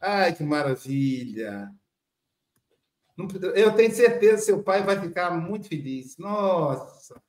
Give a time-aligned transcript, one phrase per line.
[0.00, 1.72] Ai, que maravilha!
[3.54, 6.16] Eu tenho certeza que seu pai vai ficar muito feliz.
[6.18, 7.20] Nossa!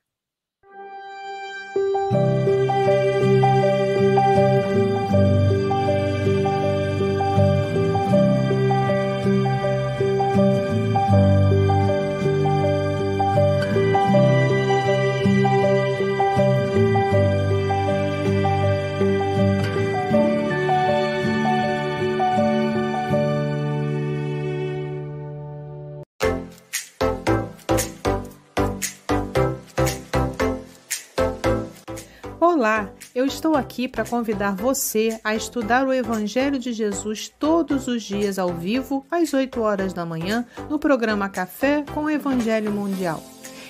[32.60, 38.04] Olá, eu estou aqui para convidar você a estudar o Evangelho de Jesus todos os
[38.04, 43.24] dias ao vivo, às 8 horas da manhã, no programa Café com o Evangelho Mundial.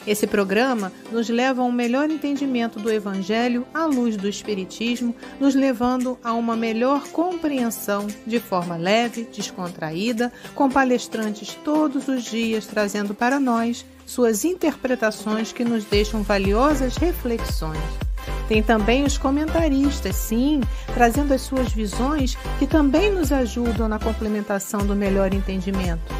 [0.07, 5.53] Esse programa nos leva a um melhor entendimento do Evangelho à luz do Espiritismo, nos
[5.53, 13.13] levando a uma melhor compreensão de forma leve, descontraída, com palestrantes todos os dias trazendo
[13.13, 18.08] para nós suas interpretações que nos deixam valiosas reflexões.
[18.49, 20.61] Tem também os comentaristas, sim,
[20.95, 26.11] trazendo as suas visões que também nos ajudam na complementação do melhor entendimento.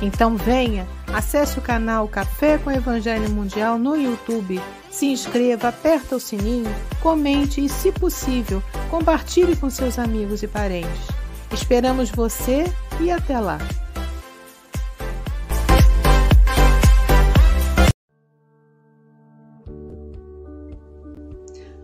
[0.00, 6.20] Então venha, acesse o canal Café com Evangelho Mundial no YouTube, se inscreva, aperta o
[6.20, 6.72] sininho,
[7.02, 11.08] comente e, se possível, compartilhe com seus amigos e parentes.
[11.52, 13.58] Esperamos você e até lá!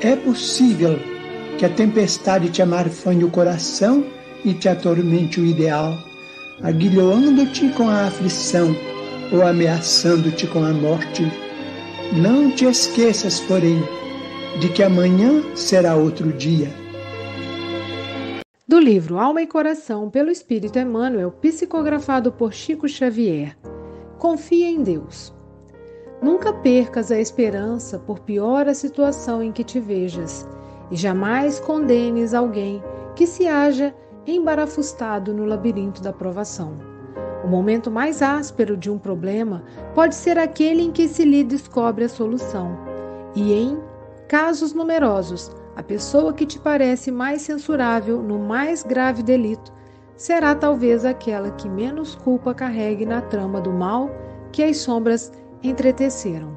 [0.00, 0.98] é possível
[1.58, 4.04] que a tempestade te amarfanhe o coração
[4.44, 5.98] e te atormente o ideal,
[6.62, 8.74] aguilhoando-te com a aflição
[9.32, 11.24] ou ameaçando-te com a morte.
[12.16, 13.82] Não te esqueças, porém,
[14.60, 16.70] de que amanhã será outro dia.
[18.66, 23.56] Do livro Alma e Coração, pelo Espírito Emmanuel, psicografado por Chico Xavier.
[24.18, 25.37] Confia em Deus.
[26.20, 30.46] Nunca percas a esperança, por pior a situação em que te vejas,
[30.90, 32.82] e jamais condenes alguém
[33.14, 33.94] que se haja
[34.26, 36.74] embarafustado no labirinto da provação.
[37.44, 39.62] O momento mais áspero de um problema
[39.94, 42.76] pode ser aquele em que se lhe descobre a solução.
[43.34, 43.78] E em
[44.26, 49.72] casos numerosos, a pessoa que te parece mais censurável no mais grave delito
[50.16, 54.10] será talvez aquela que menos culpa carregue na trama do mal
[54.50, 55.32] que as sombras
[55.62, 56.56] entreteceram.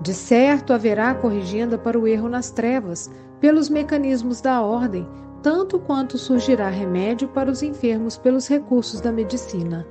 [0.00, 5.08] De certo haverá corrigenda para o erro nas trevas, pelos mecanismos da ordem,
[5.42, 9.86] tanto quanto surgirá remédio para os enfermos pelos recursos da medicina.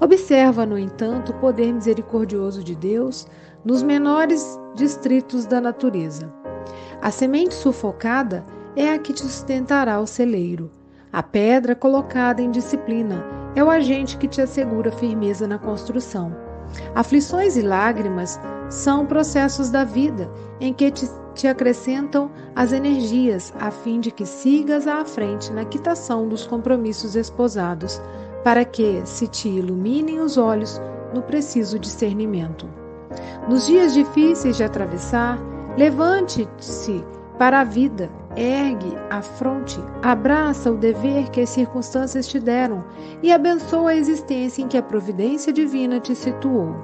[0.00, 3.26] Observa, no entanto, o poder misericordioso de Deus
[3.64, 6.32] nos menores distritos da natureza.
[7.00, 8.44] A semente sufocada
[8.76, 10.70] é a que te sustentará o celeiro.
[11.12, 13.24] A pedra colocada em disciplina
[13.54, 16.34] é o agente que te assegura firmeza na construção.
[16.94, 18.38] Aflições e lágrimas
[18.68, 20.30] são processos da vida
[20.60, 25.64] em que te, te acrescentam as energias a fim de que sigas à frente na
[25.64, 28.00] quitação dos compromissos esposados,
[28.44, 30.80] para que se te iluminem os olhos
[31.14, 32.68] no preciso discernimento.
[33.48, 35.38] Nos dias difíceis de atravessar,
[35.76, 37.04] levante-se
[37.38, 42.84] para a vida, ergue a fronte, abraça o dever que as circunstâncias te deram
[43.22, 46.74] e abençoa a existência em que a providência divina te situou.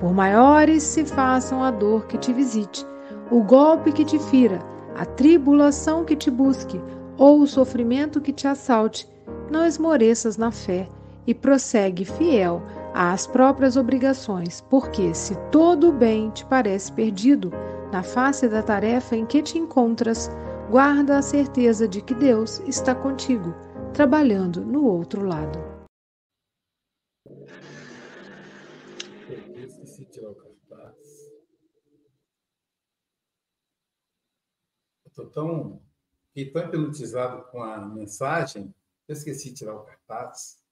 [0.00, 2.86] Por maiores se façam a dor que te visite,
[3.30, 4.60] o golpe que te fira,
[4.96, 6.80] a tribulação que te busque,
[7.16, 9.08] ou o sofrimento que te assalte,
[9.50, 10.88] não esmoreças na fé
[11.26, 12.62] e prossegue fiel
[12.94, 17.52] às próprias obrigações, porque se todo o bem te parece perdido,
[17.92, 20.30] na face da tarefa em que te encontras,
[20.70, 23.52] guarda a certeza de que Deus está contigo,
[23.92, 25.58] trabalhando no outro lado.
[35.04, 35.82] Estou tão,
[36.28, 38.72] fiquei tão hipnotizado com a mensagem,
[39.08, 40.62] eu esqueci de tirar o cartaz.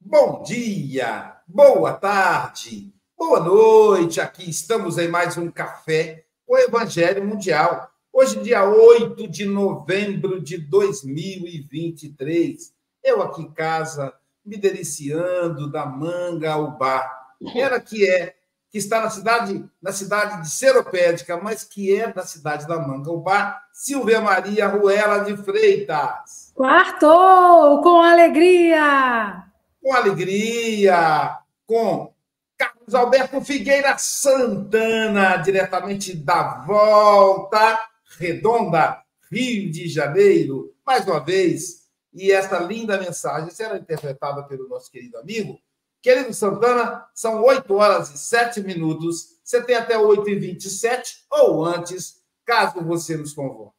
[0.00, 4.22] Bom dia, boa tarde, boa noite.
[4.22, 7.92] Aqui estamos em mais um café o Evangelho Mundial.
[8.12, 12.72] Hoje, dia 8 de novembro de 2023.
[13.04, 14.12] Eu aqui em casa,
[14.44, 17.08] me deliciando da manga ao bar.
[17.54, 18.34] Ela que é,
[18.70, 23.10] que está na cidade, na cidade de Seropédica, mas que é da cidade da manga
[23.10, 26.50] ao bar, Silvia Maria Ruela de Freitas.
[26.54, 29.44] Quartou com alegria!
[29.80, 32.12] Com alegria, com
[32.56, 41.88] Carlos Alberto Figueira Santana, diretamente da Volta Redonda, Rio de Janeiro, mais uma vez.
[42.12, 45.58] E esta linda mensagem será interpretada pelo nosso querido amigo.
[46.00, 49.38] Querido Santana, são 8 horas e 7 minutos.
[49.44, 53.76] Você tem até 8 e 27 ou antes, caso você nos convoque.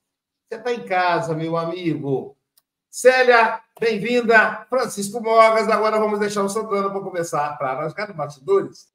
[0.47, 2.35] Você está em casa, meu amigo.
[2.89, 4.65] Célia, bem-vinda.
[4.69, 8.89] Francisco Mogas, agora vamos deixar o Santana para começar para nós ficar bastidores.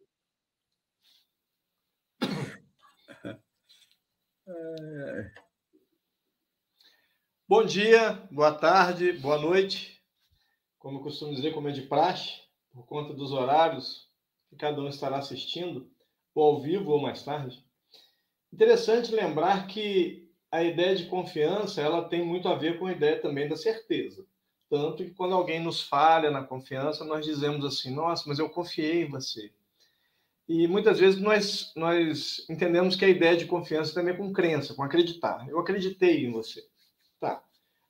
[7.47, 10.03] Bom dia, boa tarde, boa noite.
[10.79, 12.41] Como eu costumo dizer, como é de praxe,
[12.73, 14.09] por conta dos horários
[14.49, 15.89] que cada um estará assistindo,
[16.35, 17.65] ou ao vivo ou mais tarde.
[18.53, 23.21] Interessante lembrar que a ideia de confiança ela tem muito a ver com a ideia
[23.21, 24.27] também da certeza.
[24.69, 29.03] Tanto que quando alguém nos falha na confiança, nós dizemos assim: nossa, mas eu confiei
[29.03, 29.53] em você.
[30.47, 34.75] E muitas vezes nós, nós entendemos que a ideia de confiança também é com crença,
[34.75, 35.49] com acreditar.
[35.49, 36.63] Eu acreditei em você.
[37.19, 37.43] Tá.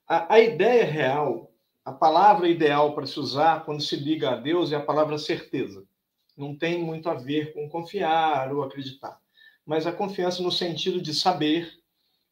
[0.07, 1.51] A, a ideia real,
[1.83, 5.85] a palavra ideal para se usar quando se liga a Deus é a palavra certeza.
[6.37, 9.19] Não tem muito a ver com confiar ou acreditar.
[9.65, 11.71] Mas a confiança no sentido de saber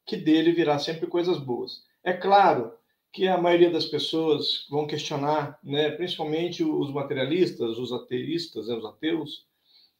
[0.05, 1.83] que dele virá sempre coisas boas.
[2.03, 2.73] É claro
[3.11, 8.85] que a maioria das pessoas vão questionar, né, principalmente os materialistas, os ateístas, né, os
[8.85, 9.45] ateus,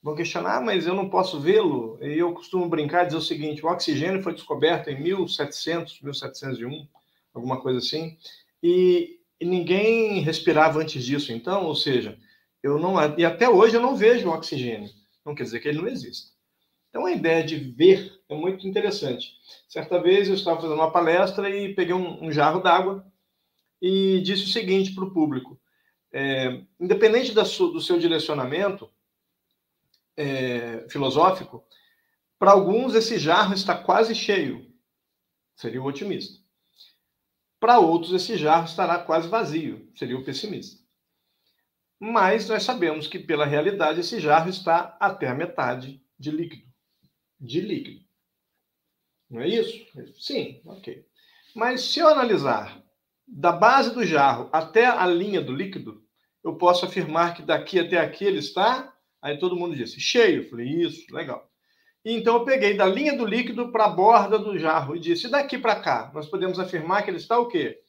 [0.04, 1.98] vão questionar, ah, mas eu não posso vê-lo.
[2.02, 6.88] E eu costumo brincar e dizer o seguinte: o oxigênio foi descoberto em 1700, 1701,
[7.34, 8.18] alguma coisa assim,
[8.62, 11.32] e, e ninguém respirava antes disso.
[11.32, 12.18] Então, ou seja,
[12.62, 14.90] eu não e até hoje eu não vejo o oxigênio.
[15.26, 16.34] Não quer dizer que ele não exista.
[16.90, 19.34] Então, a ideia de ver é muito interessante.
[19.70, 23.06] Certa vez eu estava fazendo uma palestra e peguei um, um jarro d'água
[23.82, 25.58] e disse o seguinte para o público:
[26.12, 28.90] é, independente do seu direcionamento
[30.18, 31.66] é, filosófico,
[32.38, 34.72] para alguns esse jarro está quase cheio,
[35.56, 36.42] seria o otimista.
[37.60, 40.84] Para outros, esse jarro estará quase vazio, seria o pessimista.
[42.00, 46.74] Mas nós sabemos que, pela realidade, esse jarro está até a metade de líquido
[47.44, 48.06] de líquido.
[49.30, 49.86] Não é isso?
[50.18, 51.06] Sim, ok.
[51.54, 52.82] Mas se eu analisar
[53.28, 56.04] da base do jarro até a linha do líquido,
[56.44, 58.93] eu posso afirmar que daqui até aqui ele está.
[59.24, 60.44] Aí todo mundo disse cheio.
[60.44, 61.50] Eu falei, isso, legal.
[62.06, 65.32] Então eu peguei da linha do líquido para a borda do jarro e disse: e
[65.32, 67.82] daqui para cá, nós podemos afirmar que ele está o quê?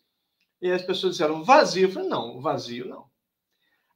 [0.62, 1.88] E as pessoas disseram vazio.
[1.88, 3.04] Eu falei, não, vazio não.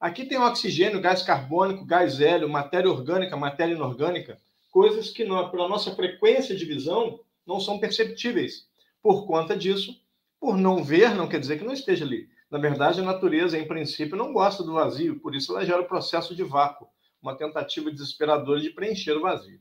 [0.00, 4.38] Aqui tem oxigênio, gás carbônico, gás hélio, matéria orgânica, matéria inorgânica
[4.70, 8.66] coisas que, não, pela nossa frequência de visão, não são perceptíveis.
[9.02, 10.00] Por conta disso,
[10.40, 12.28] por não ver, não quer dizer que não esteja ali.
[12.50, 15.88] Na verdade, a natureza, em princípio, não gosta do vazio, por isso ela gera o
[15.88, 16.88] processo de vácuo,
[17.22, 19.60] uma tentativa desesperadora de preencher o vazio.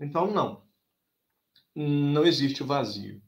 [0.00, 0.62] Então, não.
[1.74, 3.20] Não existe o vazio.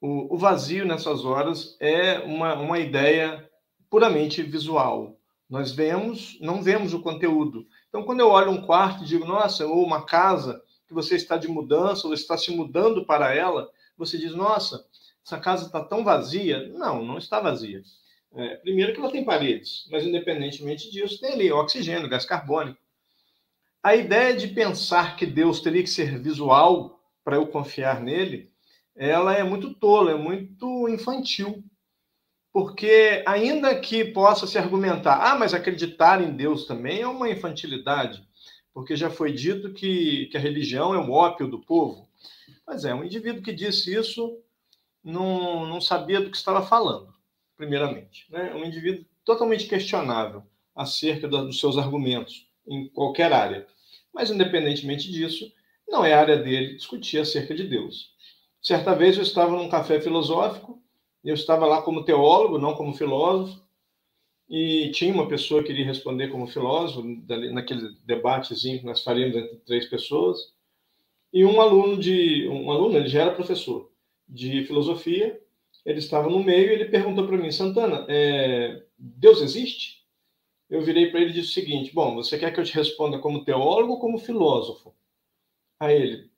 [0.00, 3.50] O, o vazio, nessas horas, é uma, uma ideia
[3.88, 5.18] puramente visual,
[5.48, 7.66] Nós vemos, não vemos o conteúdo.
[7.88, 11.36] Então, quando eu olho um quarto e digo, nossa, ou uma casa que você está
[11.36, 14.84] de mudança, ou está se mudando para ela, você diz, nossa,
[15.24, 16.68] essa casa está tão vazia.
[16.68, 17.82] Não, não está vazia.
[18.36, 22.78] É, primeiro que ela tem paredes, mas independentemente disso, tem ali oxigênio, gás carbônico.
[23.82, 28.50] A ideia de pensar que Deus teria que ser visual para eu confiar nele,
[28.94, 31.64] ela é muito tola, é muito infantil.
[32.52, 38.26] Porque, ainda que possa se argumentar, ah, mas acreditar em Deus também é uma infantilidade,
[38.72, 42.06] porque já foi dito que, que a religião é o ópio do povo.
[42.66, 44.38] Mas é, um indivíduo que disse isso
[45.02, 47.15] não, não sabia do que estava falando,
[47.56, 48.26] primeiramente.
[48.30, 48.54] Né?
[48.54, 50.42] Um indivíduo totalmente questionável
[50.74, 53.66] acerca dos seus argumentos, em qualquer área.
[54.12, 55.52] Mas, independentemente disso,
[55.88, 58.14] não é área dele discutir acerca de Deus.
[58.60, 60.76] Certa vez eu estava num café filosófico
[61.26, 63.60] eu estava lá como teólogo, não como filósofo,
[64.48, 67.02] e tinha uma pessoa que queria responder como filósofo,
[67.52, 70.38] naquele debatezinho que nós faríamos entre três pessoas,
[71.32, 72.46] e um aluno de.
[72.48, 73.90] Um aluno, ele já era professor
[74.28, 75.40] de filosofia,
[75.86, 80.04] ele estava no meio e ele perguntou para mim, Santana, é, Deus existe?
[80.68, 83.20] Eu virei para ele e disse o seguinte: Bom, você quer que eu te responda
[83.20, 84.92] como teólogo ou como filósofo?
[85.78, 86.30] Aí ele,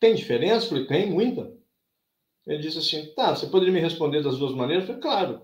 [0.00, 0.66] tem diferença?
[0.66, 1.54] Eu falei, tem, muita.
[2.46, 4.84] Ele disse assim: tá, você poderia me responder das duas maneiras?
[4.84, 5.42] Eu falei, claro.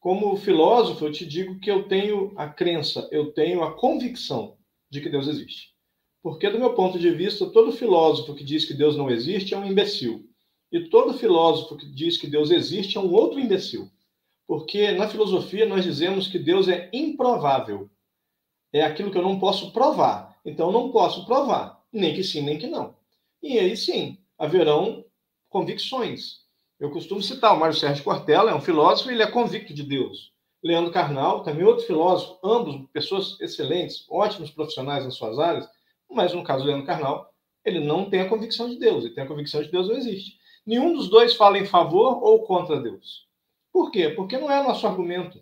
[0.00, 4.56] Como filósofo, eu te digo que eu tenho a crença, eu tenho a convicção
[4.88, 5.74] de que Deus existe.
[6.22, 9.58] Porque, do meu ponto de vista, todo filósofo que diz que Deus não existe é
[9.58, 10.25] um imbecil.
[10.72, 13.90] E todo filósofo que diz que Deus existe é um outro imbecil.
[14.46, 17.90] Porque na filosofia nós dizemos que Deus é improvável.
[18.72, 20.38] É aquilo que eu não posso provar.
[20.44, 22.94] Então, não posso provar, nem que sim, nem que não.
[23.42, 25.04] E aí sim, haverão
[25.48, 26.46] convicções.
[26.78, 30.32] Eu costumo citar o Mário Sérgio Cortella, é um filósofo, ele é convicto de Deus.
[30.62, 35.68] Leandro Carnal, também outro filósofo, ambos pessoas excelentes, ótimos profissionais nas suas áreas,
[36.10, 37.32] mas no caso do Leandro Carnal,
[37.64, 40.38] ele não tem a convicção de Deus, ele tem a convicção de Deus não existe.
[40.66, 43.26] Nenhum dos dois fala em favor ou contra Deus.
[43.72, 44.08] Por quê?
[44.08, 45.40] Porque não é nosso argumento.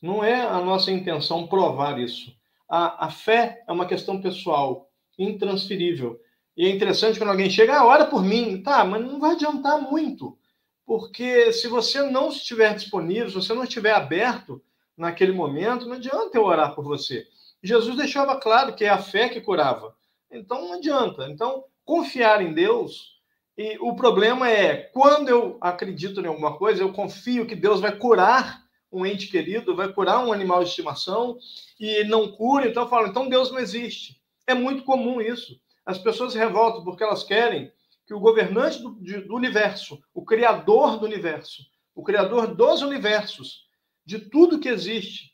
[0.00, 2.32] Não é a nossa intenção provar isso.
[2.68, 6.20] A, a fé é uma questão pessoal, intransferível.
[6.56, 8.62] E é interessante quando alguém chega, ah, ora por mim.
[8.62, 10.38] Tá, mas não vai adiantar muito.
[10.86, 14.62] Porque se você não estiver disponível, se você não estiver aberto
[14.96, 17.26] naquele momento, não adianta eu orar por você.
[17.62, 19.96] Jesus deixava claro que é a fé que curava.
[20.30, 21.28] Então não adianta.
[21.30, 23.13] Então, confiar em Deus.
[23.56, 27.96] E o problema é, quando eu acredito em alguma coisa, eu confio que Deus vai
[27.96, 31.36] curar um ente querido, vai curar um animal de estimação,
[31.78, 34.20] e não cura, então eu falo, então Deus não existe.
[34.46, 35.60] É muito comum isso.
[35.84, 37.72] As pessoas se revoltam porque elas querem
[38.06, 41.62] que o governante do, de, do universo, o criador do universo,
[41.94, 43.64] o criador dos universos,
[44.04, 45.32] de tudo que existe,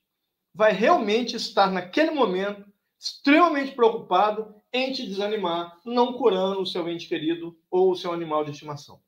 [0.55, 2.65] vai realmente estar naquele momento
[2.99, 8.45] extremamente preocupado em te desanimar, não curando o seu ente querido ou o seu animal
[8.45, 9.01] de estimação.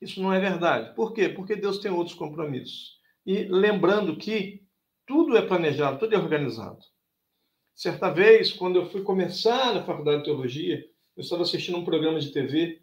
[0.00, 0.94] Isso não é verdade.
[0.94, 1.28] Por quê?
[1.28, 2.98] Porque Deus tem outros compromissos.
[3.26, 4.62] E lembrando que
[5.06, 6.78] tudo é planejado, tudo é organizado.
[7.74, 10.84] Certa vez, quando eu fui começar na faculdade de teologia,
[11.16, 12.80] eu estava assistindo um programa de TV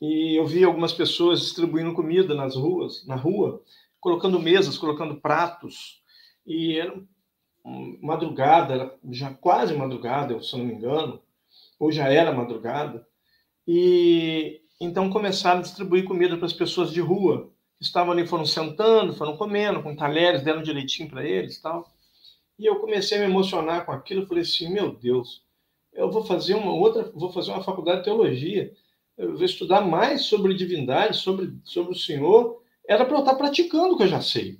[0.00, 3.62] e eu vi algumas pessoas distribuindo comida nas ruas, na rua,
[4.00, 6.02] colocando mesas, colocando pratos.
[6.46, 6.94] E era
[7.64, 11.20] madrugada, já quase madrugada, se eu não me engano,
[11.78, 13.06] ou já era madrugada.
[13.66, 17.50] E então começaram a distribuir comida para as pessoas de rua.
[17.80, 21.92] Estavam ali, foram sentando, foram comendo, com talheres, deram direitinho para eles tal.
[22.58, 24.26] E eu comecei a me emocionar com aquilo.
[24.26, 25.42] Falei assim: meu Deus,
[25.92, 28.72] eu vou fazer uma outra, vou fazer uma faculdade de teologia.
[29.16, 32.62] Eu vou estudar mais sobre divindade, sobre, sobre o Senhor.
[32.86, 34.58] Era para eu estar praticando o que eu já sei.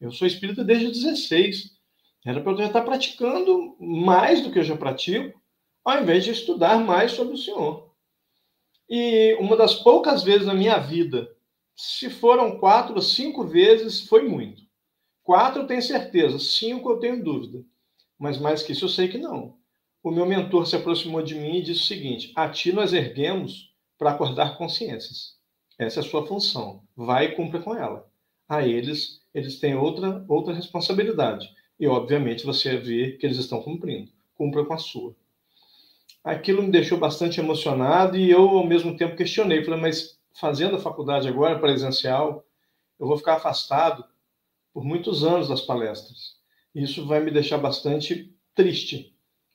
[0.00, 1.75] Eu sou espírita desde 16.
[2.26, 5.40] Era para eu estar praticando mais do que eu já pratico,
[5.84, 7.94] ao invés de estudar mais sobre o Senhor.
[8.90, 11.30] E uma das poucas vezes na minha vida,
[11.76, 14.60] se foram quatro ou cinco vezes, foi muito.
[15.22, 17.64] Quatro eu tenho certeza, cinco eu tenho dúvida.
[18.18, 19.56] Mas mais que isso eu sei que não.
[20.02, 23.72] O meu mentor se aproximou de mim e disse o seguinte: a ti nós erguemos
[23.96, 25.36] para acordar consciências.
[25.78, 26.82] Essa é a sua função.
[26.96, 28.10] Vai e cumpra com ela.
[28.48, 31.48] A eles, eles têm outra, outra responsabilidade.
[31.78, 34.10] E, obviamente, você vê que eles estão cumprindo.
[34.34, 35.14] Cumpra com a sua.
[36.24, 39.64] Aquilo me deixou bastante emocionado e eu, ao mesmo tempo, questionei.
[39.64, 42.44] Falei, mas fazendo a faculdade agora, presencial,
[42.98, 44.04] eu vou ficar afastado
[44.72, 46.36] por muitos anos das palestras.
[46.74, 49.14] Isso vai me deixar bastante triste,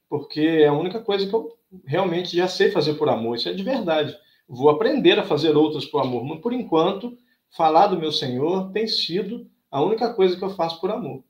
[0.09, 3.53] porque é a única coisa que eu realmente já sei fazer por amor, isso é
[3.53, 4.17] de verdade.
[4.47, 7.17] Vou aprender a fazer outras por amor, mas por enquanto,
[7.55, 11.23] falar do meu Senhor tem sido a única coisa que eu faço por amor.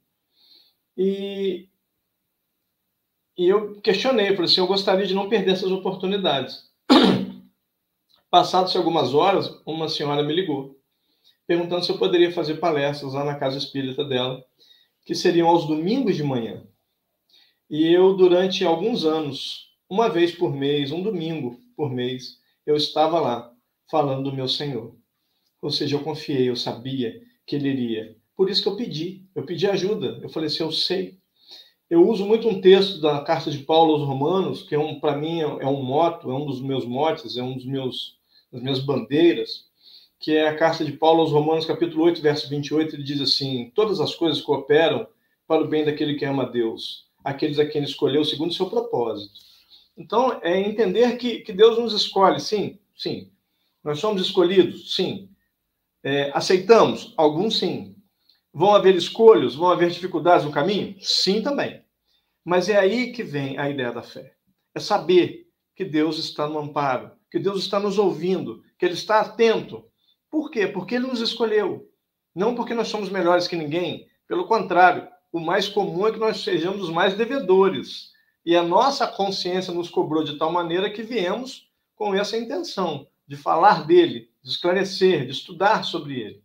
[0.97, 1.69] E,
[3.37, 6.69] e eu questionei, falei assim, eu gostaria de não perder essas oportunidades.
[8.29, 10.79] Passadas algumas horas, uma senhora me ligou,
[11.47, 14.43] perguntando se eu poderia fazer palestras lá na casa espírita dela,
[15.05, 16.63] que seriam aos domingos de manhã.
[17.69, 23.19] E eu, durante alguns anos, uma vez por mês, um domingo por mês, eu estava
[23.19, 23.53] lá
[23.89, 24.95] falando do meu Senhor.
[25.61, 28.20] Ou seja, eu confiei, eu sabia que ele iria.
[28.35, 30.19] Por isso que eu pedi, eu pedi ajuda.
[30.21, 31.19] Eu falei assim, eu sei.
[31.89, 35.17] Eu uso muito um texto da carta de Paulo aos Romanos, que é um, para
[35.17, 38.19] mim é um moto, é um dos meus motes, é um dos meus
[38.51, 39.65] das minhas bandeiras,
[40.19, 43.71] que é a carta de Paulo aos Romanos, capítulo 8, verso 28, ele diz assim:
[43.73, 45.07] Todas as coisas cooperam
[45.47, 48.53] para o bem daquele que ama a Deus, aqueles a quem ele escolheu segundo o
[48.53, 49.33] seu propósito.
[49.97, 53.31] Então, é entender que, que Deus nos escolhe, sim, sim.
[53.83, 55.29] Nós somos escolhidos, sim.
[56.03, 57.13] É, aceitamos?
[57.17, 57.90] Alguns sim.
[58.53, 59.55] Vão haver escolhas?
[59.55, 60.95] Vão haver dificuldades no caminho?
[60.99, 61.83] Sim, também.
[62.43, 64.33] Mas é aí que vem a ideia da fé.
[64.75, 69.21] É saber que Deus está no amparo, que Deus está nos ouvindo, que Ele está
[69.21, 69.85] atento.
[70.29, 70.67] Por quê?
[70.67, 71.87] Porque Ele nos escolheu.
[72.35, 74.07] Não porque nós somos melhores que ninguém.
[74.27, 78.11] Pelo contrário, o mais comum é que nós sejamos os mais devedores.
[78.45, 83.37] E a nossa consciência nos cobrou de tal maneira que viemos com essa intenção de
[83.37, 86.40] falar dele, de esclarecer, de estudar sobre ele.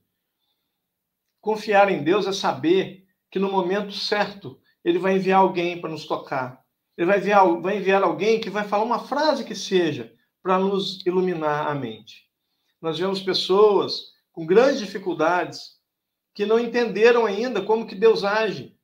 [1.47, 6.05] Confiar em Deus é saber que no momento certo ele vai enviar alguém para nos
[6.05, 6.61] tocar.
[6.99, 10.13] Ele vai enviar, vai enviar alguém que vai falar uma frase que seja
[10.43, 12.29] para nos iluminar a mente.
[12.83, 15.77] Nós vemos pessoas com grandes dificuldades
[16.35, 18.77] que não entenderam ainda como que Deus age.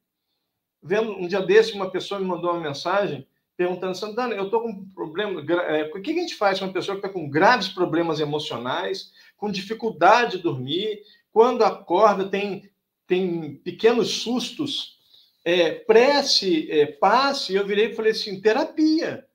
[0.81, 3.27] Vendo um dia desse, uma pessoa me mandou uma mensagem
[3.57, 5.45] perguntando, Santana, eu estou com um problema.
[5.65, 9.11] É, o que a gente faz com uma pessoa que está com graves problemas emocionais,
[9.37, 11.03] com dificuldade de dormir,
[11.33, 12.71] quando acorda tem,
[13.07, 14.99] tem pequenos sustos,
[15.45, 17.55] é, prece, é, passe.
[17.55, 19.27] Eu virei e falei assim: terapia.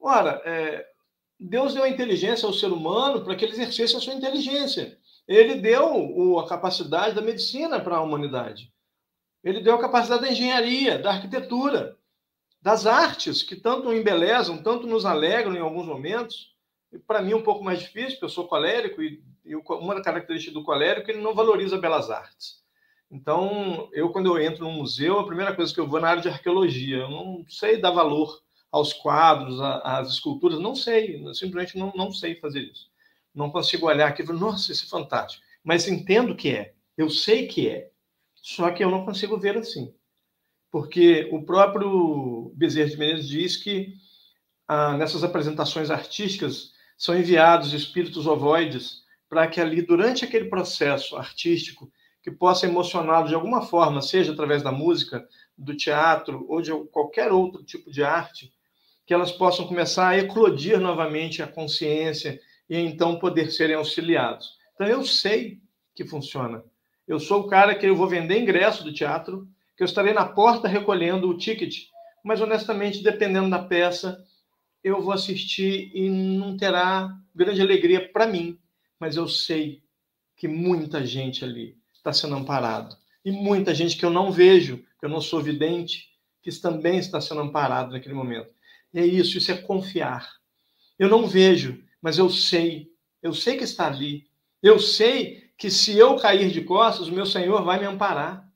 [0.00, 0.86] Ora, é,
[1.38, 4.98] Deus deu a inteligência ao ser humano para que ele exercesse a sua inteligência.
[5.26, 8.72] Ele deu a capacidade da medicina para a humanidade.
[9.44, 11.96] Ele deu a capacidade da engenharia, da arquitetura,
[12.60, 16.54] das artes, que tanto embelezam, tanto nos alegram em alguns momentos.
[17.06, 20.62] Para mim, um pouco mais difícil, porque eu sou colérico, e, e uma característica do
[20.62, 22.62] colérico é que ele não valoriza belas artes.
[23.10, 26.08] Então, eu, quando eu entro num museu, a primeira coisa que eu vou é na
[26.10, 26.98] área de arqueologia.
[26.98, 32.34] Eu não sei dar valor aos quadros, às esculturas, não sei, simplesmente não, não sei
[32.34, 32.90] fazer isso.
[33.34, 35.42] Não consigo olhar aqui e falar, nossa, isso é fantástico.
[35.64, 37.90] Mas entendo que é, eu sei que é,
[38.34, 39.94] só que eu não consigo ver assim.
[40.70, 43.94] Porque o próprio Bezerra de Menezes diz que
[44.66, 51.90] ah, nessas apresentações artísticas são enviados espíritos ovoides para que ali, durante aquele processo artístico,
[52.22, 57.32] que possa emocioná-lo de alguma forma, seja através da música, do teatro ou de qualquer
[57.32, 58.52] outro tipo de arte,
[59.06, 64.56] que elas possam começar a eclodir novamente a consciência e então poder serem auxiliados.
[64.74, 65.60] Então eu sei
[65.94, 66.62] que funciona.
[67.06, 70.26] Eu sou o cara que eu vou vender ingresso do teatro, que eu estarei na
[70.26, 71.86] porta recolhendo o ticket,
[72.22, 74.22] mas honestamente, dependendo da peça,
[74.84, 78.58] eu vou assistir e não terá grande alegria para mim,
[78.98, 79.82] mas eu sei
[80.36, 85.04] que muita gente ali está sendo amparado e muita gente que eu não vejo, que
[85.04, 86.08] eu não sou vidente,
[86.42, 88.50] que também está sendo amparado naquele momento.
[88.94, 90.28] É isso, isso é confiar.
[90.98, 92.90] Eu não vejo, mas eu sei.
[93.22, 94.26] Eu sei que está ali.
[94.62, 98.48] Eu sei que se eu cair de costas, o meu Senhor vai me amparar.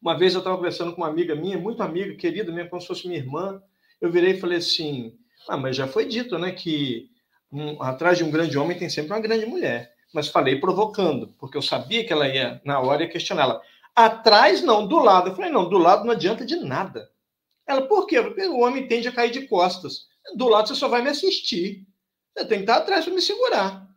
[0.00, 2.86] Uma vez eu estava conversando com uma amiga minha, muito amiga, querida minha, como se
[2.86, 3.60] fosse minha irmã.
[4.00, 5.18] Eu virei e falei assim:
[5.48, 7.10] Ah, mas já foi dito, né, que
[7.52, 9.92] um, atrás de um grande homem tem sempre uma grande mulher.
[10.12, 13.60] Mas falei provocando, porque eu sabia que ela ia, na hora, ia questioná-la.
[13.94, 15.30] Atrás, não, do lado.
[15.30, 17.10] Eu falei: Não, do lado não adianta de nada.
[17.66, 18.22] Ela, por quê?
[18.22, 20.06] Porque o homem tende a cair de costas.
[20.34, 21.86] Do lado você só vai me assistir.
[22.36, 23.88] Você tem que estar atrás para me segurar.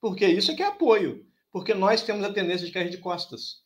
[0.00, 1.26] Porque isso é que é apoio.
[1.52, 3.62] Porque nós temos a tendência de cair de costas.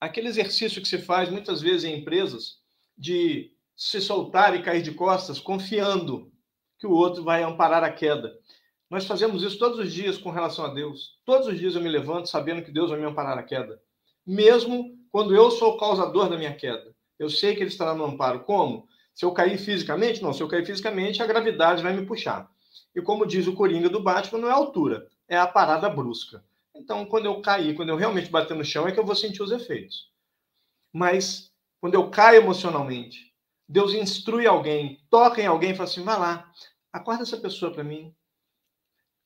[0.00, 2.58] Aquele exercício que se faz muitas vezes em empresas
[2.96, 6.31] de se soltar e cair de costas, confiando
[6.82, 8.36] que o outro vai amparar a queda.
[8.90, 11.16] Nós fazemos isso todos os dias com relação a Deus.
[11.24, 13.80] Todos os dias eu me levanto sabendo que Deus vai me amparar a queda.
[14.26, 16.92] Mesmo quando eu sou o causador da minha queda.
[17.20, 18.40] Eu sei que ele estará no amparo.
[18.40, 18.88] Como?
[19.14, 20.20] Se eu cair fisicamente?
[20.20, 22.50] Não, se eu cair fisicamente, a gravidade vai me puxar.
[22.96, 26.44] E como diz o Coringa do Batman, não é a altura, é a parada brusca.
[26.74, 29.40] Então, quando eu cair, quando eu realmente bater no chão, é que eu vou sentir
[29.40, 30.10] os efeitos.
[30.92, 33.32] Mas, quando eu caio emocionalmente,
[33.68, 36.52] Deus instrui alguém, toca em alguém e fala assim: vai lá,
[36.92, 38.14] acorda essa pessoa para mim.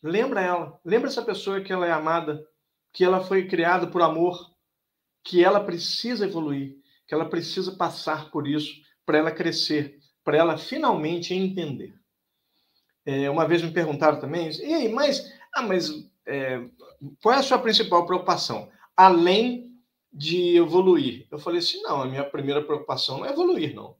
[0.03, 2.47] Lembra ela, lembra essa pessoa que ela é amada,
[2.93, 4.55] que ela foi criada por amor,
[5.25, 6.77] que ela precisa evoluir
[7.07, 8.75] que ela precisa passar por isso
[9.05, 11.95] para ela crescer, para ela finalmente entender.
[13.05, 15.91] É, uma vez me perguntaram também, e aí, mas, ah, mas
[16.27, 16.65] é,
[17.23, 18.69] qual é a sua principal preocupação?
[18.97, 19.65] Além
[20.13, 21.27] de evoluir.
[21.31, 23.97] Eu falei assim, não, a minha primeira preocupação não é evoluir, não.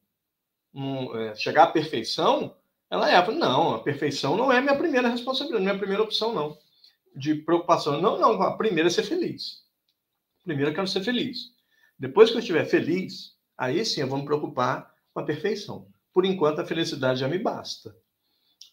[0.73, 2.57] não é, chegar à perfeição,
[2.91, 3.31] ela é.
[3.33, 6.59] Não, a perfeição não é a minha primeira responsabilidade, não é a primeira opção, não.
[7.15, 8.01] De preocupação.
[8.01, 9.63] Não, não, a primeira é ser feliz.
[10.45, 11.55] Primeiro eu quero ser feliz.
[11.99, 15.89] Depois que eu estiver feliz, aí sim eu vou me preocupar com a perfeição.
[16.13, 17.97] Por enquanto, a felicidade já me basta.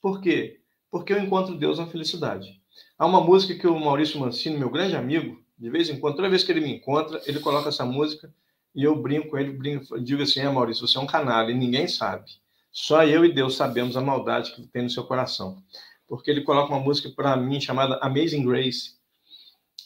[0.01, 0.61] Por quê?
[0.91, 2.61] Porque eu encontro Deus na felicidade.
[2.97, 6.29] Há uma música que o Maurício Mancini, meu grande amigo, de vez em quando, toda
[6.29, 8.33] vez que ele me encontra, ele coloca essa música
[8.75, 11.55] e eu brinco com ele, brinco, digo assim: é Maurício, você é um canalha e
[11.55, 12.29] ninguém sabe.
[12.73, 15.63] Só eu e Deus sabemos a maldade que tem no seu coração.
[16.07, 18.95] Porque ele coloca uma música para mim chamada Amazing Grace.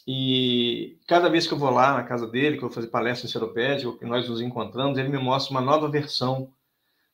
[0.06, 3.28] E cada vez que eu vou lá na casa dele, que eu vou fazer palestra
[3.28, 6.50] em Seropédia, que nós nos encontramos, ele me mostra uma nova versão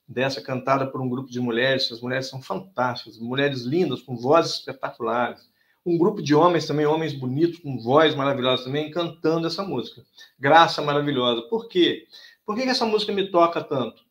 [0.09, 1.93] dessa cantada por um grupo de mulheres.
[1.93, 5.53] As mulheres são fantásticas, mulheres lindas, com vozes espetaculares
[5.87, 10.03] um grupo de homens também, homens bonitos, com voz maravilhosa também, cantando essa música.
[10.39, 11.43] Graça maravilhosa.
[11.43, 12.07] Por quê?
[12.47, 14.04] Por que essa música me toca tanto?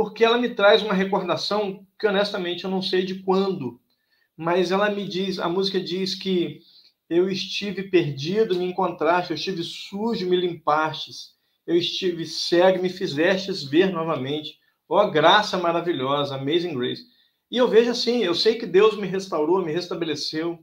[0.00, 3.78] Porque ela me traz uma recordação que, honestamente, eu não sei de quando,
[4.34, 6.60] mas ela me diz, a música diz que
[7.10, 11.34] eu estive perdido, me encontraste, eu estive sujo, me limpastes,
[11.66, 14.58] eu estive cego, me fizestes ver novamente.
[14.88, 17.02] Ó oh, graça maravilhosa, amazing grace.
[17.50, 20.58] E eu vejo assim, eu sei que Deus me restaurou, me restabeleceu,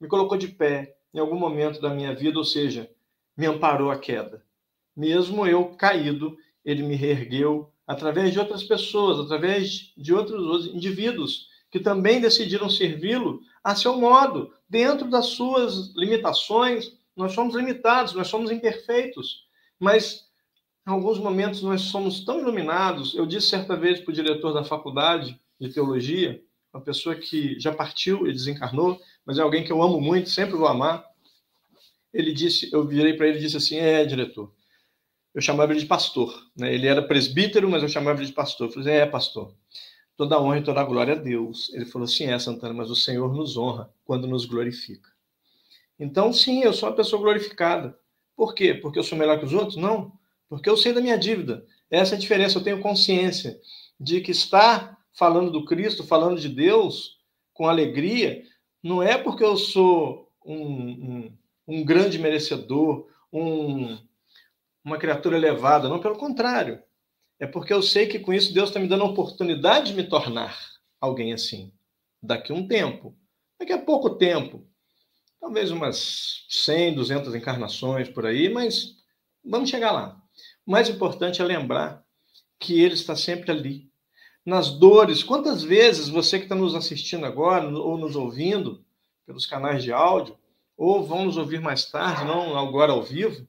[0.00, 2.90] me colocou de pé em algum momento da minha vida, ou seja,
[3.36, 4.44] me amparou a queda.
[4.96, 11.80] Mesmo eu caído, ele me reergueu através de outras pessoas, através de outros indivíduos que
[11.80, 16.96] também decidiram servi-lo a seu modo, dentro das suas limitações.
[17.16, 19.44] Nós somos limitados, nós somos imperfeitos,
[19.76, 20.24] mas
[20.86, 23.12] em alguns momentos nós somos tão iluminados.
[23.16, 26.40] Eu disse certa vez para o diretor da faculdade de teologia,
[26.72, 30.54] uma pessoa que já partiu e desencarnou, mas é alguém que eu amo muito, sempre
[30.54, 31.04] vou amar.
[32.14, 34.52] Ele disse, eu virei para ele e disse assim: "É, diretor".
[35.34, 36.74] Eu chamava ele de pastor, né?
[36.74, 38.68] Ele era presbítero, mas eu chamava ele de pastor.
[38.68, 39.54] Eu falei: "É, pastor.
[40.16, 41.72] Toda honra e toda glória a Deus".
[41.72, 45.10] Ele falou assim: "É, Santana, mas o Senhor nos honra quando nos glorifica".
[45.98, 47.96] Então, sim, eu sou uma pessoa glorificada.
[48.36, 48.74] Por quê?
[48.74, 49.76] Porque eu sou melhor que os outros?
[49.76, 50.12] Não.
[50.48, 51.64] Porque eu sei da minha dívida.
[51.90, 52.58] Essa é a diferença.
[52.58, 53.60] Eu tenho consciência
[54.00, 57.18] de que estar falando do Cristo, falando de Deus
[57.52, 58.42] com alegria,
[58.82, 61.32] não é porque eu sou um, um,
[61.68, 63.98] um grande merecedor, um,
[64.84, 66.82] uma criatura elevada, não, pelo contrário.
[67.38, 70.04] É porque eu sei que com isso Deus está me dando a oportunidade de me
[70.04, 70.58] tornar
[71.00, 71.72] alguém assim.
[72.22, 73.16] Daqui a um tempo,
[73.58, 74.66] daqui a pouco tempo,
[75.40, 78.96] talvez umas 100, 200 encarnações por aí, mas
[79.42, 80.20] vamos chegar lá.
[80.66, 82.04] O mais importante é lembrar
[82.58, 83.90] que Ele está sempre ali,
[84.44, 85.22] nas dores.
[85.22, 88.84] Quantas vezes você que está nos assistindo agora ou nos ouvindo
[89.26, 90.36] pelos canais de áudio,
[90.76, 93.46] ou vão nos ouvir mais tarde, não agora ao vivo,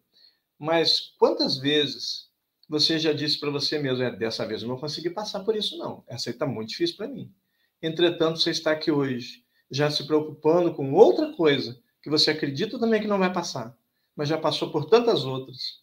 [0.62, 2.30] mas quantas vezes
[2.70, 5.76] você já disse para você mesmo, é, dessa vez eu não consegui passar por isso,
[5.76, 6.04] não.
[6.08, 7.34] Essa aí está muito difícil para mim.
[7.82, 13.02] Entretanto, você está aqui hoje, já se preocupando com outra coisa que você acredita também
[13.02, 13.76] que não vai passar,
[14.16, 15.80] mas já passou por tantas outras.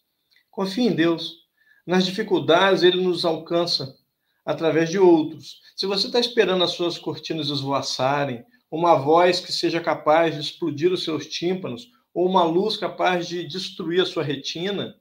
[0.49, 1.45] Confie em Deus.
[1.85, 3.97] Nas dificuldades, Ele nos alcança
[4.45, 5.59] através de outros.
[5.75, 10.93] Se você está esperando as suas cortinas esvoaçarem, uma voz que seja capaz de explodir
[10.93, 14.99] os seus tímpanos, ou uma luz capaz de destruir a sua retina,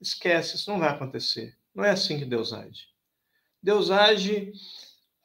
[0.00, 1.56] esquece, isso não vai acontecer.
[1.74, 2.88] Não é assim que Deus age.
[3.62, 4.52] Deus age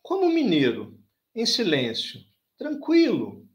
[0.02, 1.00] como um mineiro,
[1.34, 2.24] em silêncio,
[2.58, 3.48] tranquilo,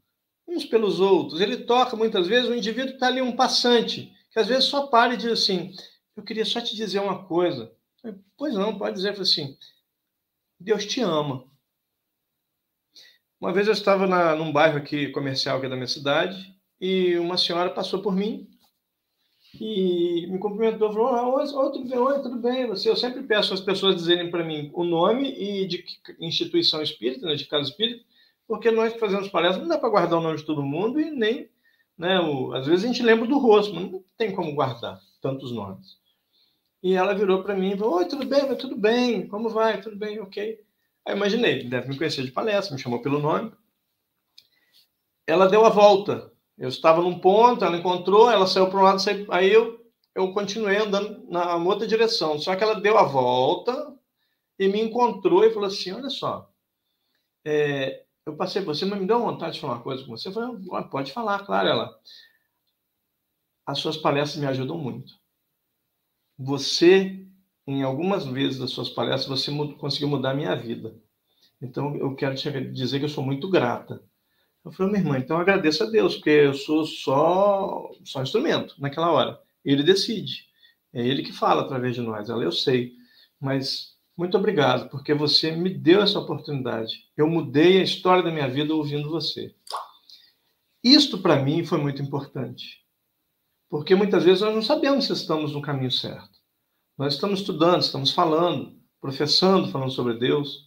[0.47, 1.41] uns pelos outros.
[1.41, 5.13] Ele toca muitas vezes, o indivíduo está ali, um passante, que às vezes só para
[5.13, 5.73] e diz assim:
[6.15, 7.71] Eu queria só te dizer uma coisa.
[8.37, 9.57] Pois não, pode dizer assim:
[10.59, 11.45] Deus te ama.
[13.39, 17.37] Uma vez eu estava na, num bairro aqui comercial aqui da minha cidade e uma
[17.37, 18.47] senhora passou por mim
[19.59, 22.67] e me cumprimentou, falou: ah, oi, oi, tudo bem, oi, tudo bem.
[22.67, 25.83] Você, eu sempre peço as pessoas dizerem para mim o nome e de
[26.19, 28.03] instituição espírita, né, de casa espírita,
[28.47, 31.09] porque nós que fazemos palestras não dá para guardar o nome de todo mundo e
[31.09, 31.49] nem,
[31.97, 35.51] né, o, às vezes a gente lembra do rosto, mas não tem como guardar tantos
[35.51, 35.97] nomes.
[36.83, 38.55] E ela virou para mim e falou: Oi, tudo bem?
[38.55, 39.27] Tudo bem?
[39.27, 39.81] Como vai?
[39.81, 40.19] Tudo bem?
[40.19, 40.59] Ok.
[41.05, 43.51] Aí imaginei, deve me conhecer de palestra, me chamou pelo nome.
[45.25, 46.31] Ela deu a volta.
[46.57, 49.79] Eu estava num ponto, ela encontrou, ela saiu para um lado, aí eu,
[50.15, 52.39] eu continuei andando na outra direção.
[52.39, 53.95] Só que ela deu a volta
[54.57, 56.49] e me encontrou e falou assim: Olha só,
[57.45, 60.29] é, eu passei por você, mas me deu vontade de falar uma coisa com você.
[60.29, 60.57] Eu falei:
[60.89, 61.67] Pode falar, claro.
[61.67, 61.99] Ela,
[63.65, 65.13] as suas palestras me ajudam muito.
[66.39, 67.27] Você
[67.67, 70.95] em algumas vezes das suas palestras, você conseguiu mudar a minha vida.
[71.61, 74.01] Então, eu quero te dizer que eu sou muito grata.
[74.67, 79.09] Eu falei, minha irmã, então agradeço a Deus, porque eu sou só, só instrumento naquela
[79.09, 79.39] hora.
[79.63, 80.45] Ele decide.
[80.93, 82.29] É ele que fala através de nós.
[82.29, 82.93] Ela, eu sei.
[83.39, 87.05] Mas muito obrigado, porque você me deu essa oportunidade.
[87.15, 89.55] Eu mudei a história da minha vida ouvindo você.
[90.83, 92.83] Isto, para mim, foi muito importante.
[93.69, 96.39] Porque muitas vezes nós não sabemos se estamos no caminho certo.
[96.97, 100.66] Nós estamos estudando, estamos falando, professando, falando sobre Deus.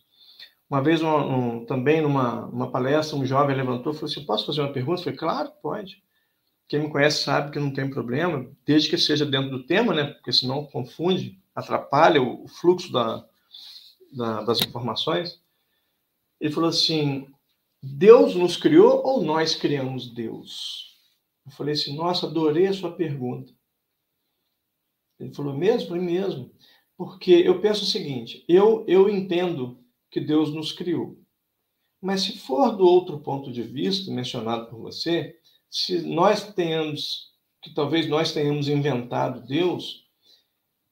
[0.70, 4.46] Uma vez, um, um, também numa uma palestra, um jovem levantou e falou assim: Posso
[4.46, 5.00] fazer uma pergunta?
[5.00, 6.00] Eu falei: Claro, pode.
[6.68, 10.04] Quem me conhece sabe que não tem problema, desde que seja dentro do tema, né?
[10.04, 13.26] Porque senão confunde, atrapalha o, o fluxo da,
[14.12, 15.42] da, das informações.
[16.40, 17.26] Ele falou assim:
[17.82, 20.96] Deus nos criou ou nós criamos Deus?
[21.44, 23.52] Eu falei assim: Nossa, adorei a sua pergunta.
[25.18, 25.88] Ele falou: Mesmo?
[25.88, 26.52] Falei: Mesmo.
[26.96, 29.79] Porque eu penso o seguinte: eu, eu entendo
[30.10, 31.18] que Deus nos criou.
[32.00, 35.36] Mas se for do outro ponto de vista mencionado por você,
[35.68, 37.30] se nós tenhamos,
[37.62, 40.06] que talvez nós tenhamos inventado Deus,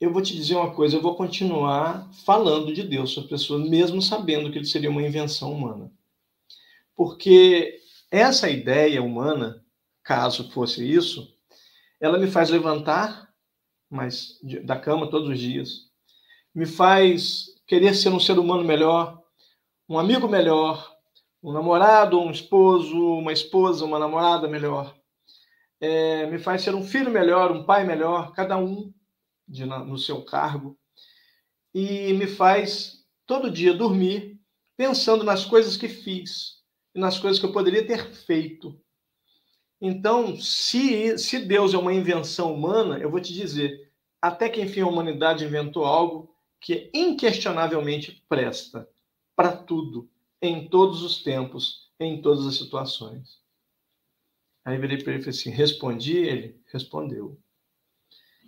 [0.01, 3.69] eu vou te dizer uma coisa, eu vou continuar falando de Deus para as pessoas,
[3.69, 5.91] mesmo sabendo que ele seria uma invenção humana.
[6.95, 9.65] Porque essa ideia humana,
[10.03, 11.37] caso fosse isso,
[12.01, 13.29] ela me faz levantar
[13.91, 15.88] mas da cama todos os dias,
[16.55, 19.23] me faz querer ser um ser humano melhor,
[19.89, 20.97] um amigo melhor,
[21.43, 24.97] um namorado, um esposo, uma esposa, uma namorada melhor.
[25.81, 28.93] É, me faz ser um filho melhor, um pai melhor, cada um
[29.47, 30.77] de, no seu cargo.
[31.73, 34.39] E me faz todo dia dormir
[34.77, 36.59] pensando nas coisas que fiz
[36.95, 38.81] e nas coisas que eu poderia ter feito.
[39.81, 44.81] Então, se, se Deus é uma invenção humana, eu vou te dizer, até que enfim
[44.81, 48.89] a humanidade inventou algo que inquestionavelmente presta
[49.37, 53.39] para tudo, em todos os tempos, em todas as situações.
[54.65, 56.61] Aí virei para ele e falei assim: respondi ele?
[56.73, 57.39] Respondeu.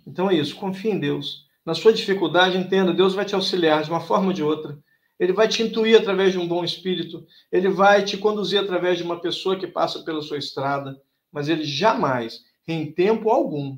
[0.05, 1.47] Então é isso, confie em Deus.
[1.65, 4.77] Na sua dificuldade, entenda, Deus vai te auxiliar de uma forma ou de outra.
[5.19, 9.03] Ele vai te intuir através de um bom espírito, ele vai te conduzir através de
[9.03, 10.99] uma pessoa que passa pela sua estrada,
[11.31, 13.77] mas ele jamais, em tempo algum,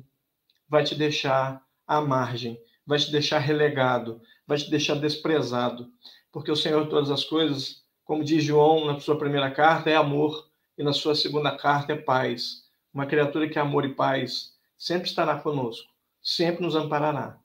[0.66, 5.90] vai te deixar à margem, vai te deixar relegado, vai te deixar desprezado,
[6.32, 10.48] porque o Senhor todas as coisas, como diz João na sua primeira carta, é amor
[10.76, 12.64] e na sua segunda carta é paz.
[12.92, 15.90] Uma criatura que é amor e paz sempre estará conosco,
[16.22, 17.38] sempre nos amparará.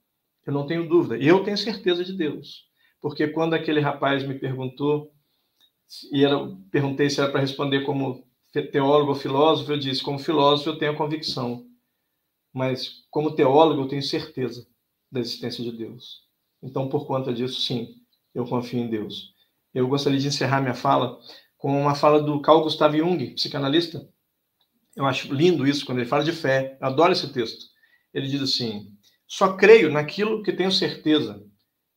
[0.46, 2.66] Eu não tenho dúvida, e eu tenho certeza de Deus,
[3.02, 5.12] porque quando aquele rapaz me perguntou
[6.12, 6.38] e era,
[6.72, 8.24] perguntei se era para responder como
[8.72, 11.70] teólogo ou filósofo, eu disse: como filósofo, eu tenho convicção
[12.54, 14.68] mas como teólogo eu tenho certeza
[15.12, 16.28] da existência de Deus.
[16.62, 17.96] Então, por conta disso, sim,
[18.34, 19.34] eu confio em Deus.
[19.74, 21.20] Eu gostaria de encerrar minha fala
[21.58, 24.08] com uma fala do Carl Gustav Jung, psicanalista.
[24.96, 26.78] Eu acho lindo isso quando ele fala de fé.
[26.82, 27.66] Eu adoro esse texto.
[28.14, 28.92] Ele diz assim:
[29.28, 31.46] só creio naquilo que tenho certeza,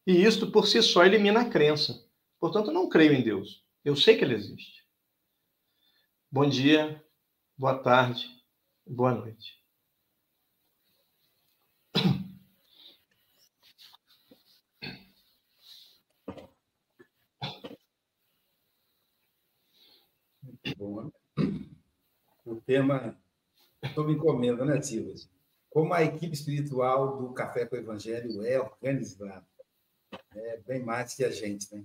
[0.07, 2.05] e isto por si só elimina a crença.
[2.39, 3.65] Portanto, eu não creio em Deus.
[3.85, 4.83] Eu sei que ele existe.
[6.31, 7.03] Bom dia,
[7.57, 8.29] boa tarde,
[8.87, 9.62] boa noite.
[20.83, 21.13] Bom,
[22.45, 23.17] o tema,
[23.81, 25.31] estou me encomenda, né, Silas?
[25.71, 29.47] Como a equipe espiritual do Café com o Evangelho é organizada.
[30.35, 31.85] É bem mais que a gente, né?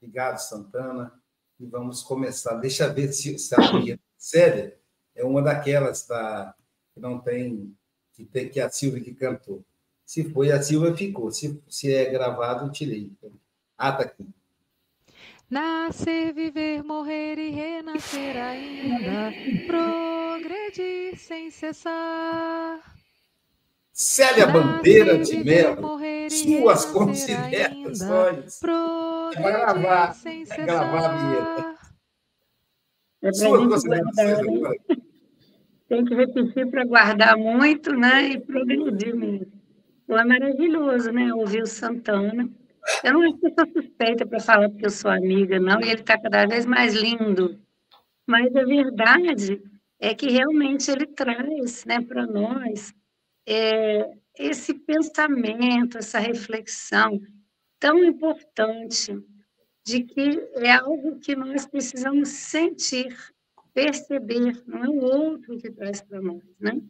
[0.00, 1.12] Obrigado, Santana.
[1.60, 2.54] E vamos começar.
[2.54, 4.74] Deixa eu ver se, se a minha série
[5.14, 6.54] é uma daquelas da,
[6.94, 7.76] que não tem
[8.14, 9.62] que, tem, que é a Silvia que cantou.
[10.06, 11.30] Se foi a Silvia, ficou.
[11.30, 13.12] Se, se é gravado, eu tirei.
[13.76, 14.26] Ah, tá aqui.
[15.48, 19.32] Nascer, viver, morrer e renascer ainda,
[19.64, 22.80] progredir sem cessar.
[23.92, 28.58] Célia Bandeira de Mello, suas considerações.
[28.60, 31.76] Vai gravar, vai gravar a vinheta.
[33.22, 34.78] É suas considerações
[35.88, 38.30] Tem que repetir para guardar muito, né?
[38.30, 39.52] E progredir mesmo.
[40.08, 41.32] É maravilhoso, né?
[41.32, 42.50] Ouvir o Santana
[43.04, 46.46] eu não sou suspeita para falar porque eu sou amiga, não, e ele está cada
[46.46, 47.58] vez mais lindo.
[48.26, 49.62] Mas a verdade
[50.00, 52.92] é que realmente ele traz né, para nós
[53.46, 57.20] é, esse pensamento, essa reflexão
[57.78, 59.16] tão importante
[59.84, 63.16] de que é algo que nós precisamos sentir,
[63.72, 66.80] perceber, não é o outro que traz para nós, né?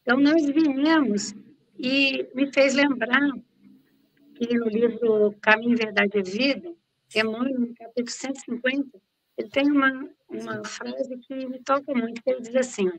[0.00, 1.34] Então, nós viemos
[1.78, 3.28] e me fez lembrar
[4.36, 6.74] que no livro Caminho, Verdade e Vida,
[7.14, 9.00] Emmanuel, no capítulo 150,
[9.38, 12.90] ele tem uma, uma frase que me toca muito, que ele diz assim,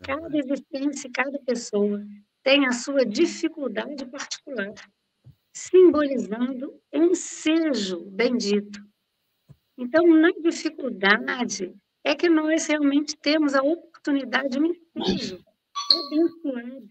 [0.00, 2.04] cada existência, cada pessoa
[2.42, 4.72] tem a sua dificuldade particular,
[5.52, 8.80] simbolizando ensejo bendito.
[9.76, 15.38] Então, na dificuldade é que nós realmente temos a oportunidade, um ensejo
[15.92, 16.88] abençoado,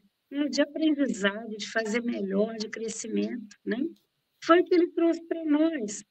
[0.50, 3.58] de aprendizado, de fazer melhor, de crescimento.
[3.66, 3.78] Né?
[4.44, 6.04] Foi o que ele trouxe para nós.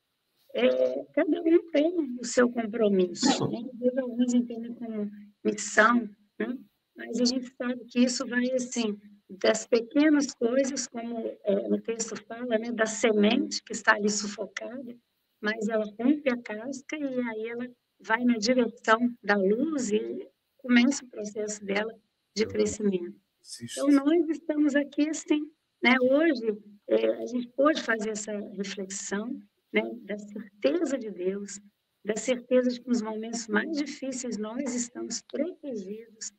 [0.55, 3.49] É, cada um tem o seu compromisso.
[3.51, 3.61] Né?
[4.01, 5.11] alguns entendem como
[5.45, 6.59] missão, né?
[6.97, 12.17] mas a gente sabe que isso vai assim das pequenas coisas, como é, no texto
[12.25, 14.97] fala, né, da semente que está ali sufocada,
[15.41, 21.05] mas ela rompe a casca e aí ela vai na direção da luz e começa
[21.05, 21.95] o processo dela
[22.35, 23.21] de crescimento.
[23.63, 25.51] Então, nós estamos aqui, assim,
[25.83, 25.95] né?
[26.01, 29.41] hoje é, a gente pode fazer essa reflexão
[29.73, 29.83] né?
[30.03, 31.59] da certeza de Deus,
[32.05, 36.31] da certeza de que nos momentos mais difíceis nós estamos protegidos,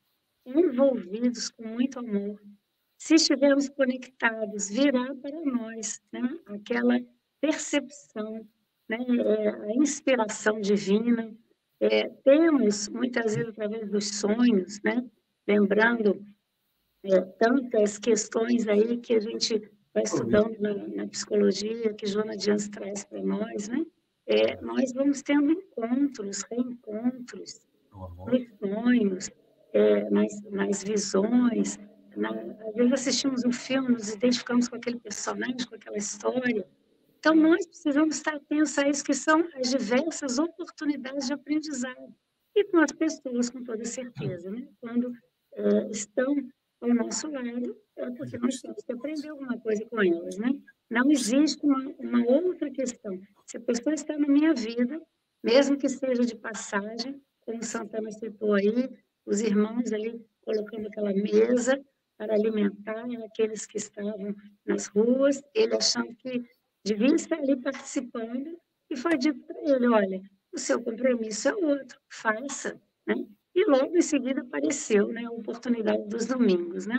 [0.45, 2.39] envolvidos com muito amor.
[2.97, 6.21] Se estivermos conectados, virá para nós né?
[6.45, 6.99] aquela
[7.41, 8.47] percepção,
[8.87, 8.97] né?
[8.99, 11.35] É, a inspiração divina.
[11.79, 15.09] É, temos, muitas vezes, através dos sonhos, né?
[15.47, 16.21] lembrando
[17.03, 22.67] é, tantas questões aí que a gente vai estudando na, na psicologia, que Joana Dias
[22.67, 23.85] traz para nós, né?
[24.27, 27.61] É, nós vamos tendo encontros, reencontros,
[28.59, 29.29] sonhos,
[29.73, 31.79] é, nas, nas visões.
[32.15, 36.67] Na, às vezes assistimos um filme, nos identificamos com aquele personagem, com aquela história.
[37.17, 42.13] Então, nós precisamos estar atentos a isso, que são as diversas oportunidades de aprendizado.
[42.55, 44.67] E com as pessoas, com toda certeza, né?
[44.79, 45.11] quando
[45.53, 46.35] é, estão
[46.81, 50.49] ao nosso lado, é porque nós temos que aprender alguma coisa com elas, né?
[50.89, 53.19] Não existe uma, uma outra questão.
[53.45, 55.01] Se a pessoa está na minha vida,
[55.43, 58.89] mesmo que seja de passagem, como Santana citou aí,
[59.25, 61.79] os irmãos ali colocando aquela mesa
[62.17, 66.43] para alimentar aqueles que estavam nas ruas, ele achando que
[66.83, 68.57] devia estar ali participando,
[68.89, 73.15] e foi dito para ele, olha, o seu compromisso é outro, faça, né?
[73.59, 76.87] E logo em seguida apareceu né, a oportunidade dos domingos.
[76.87, 76.97] Né?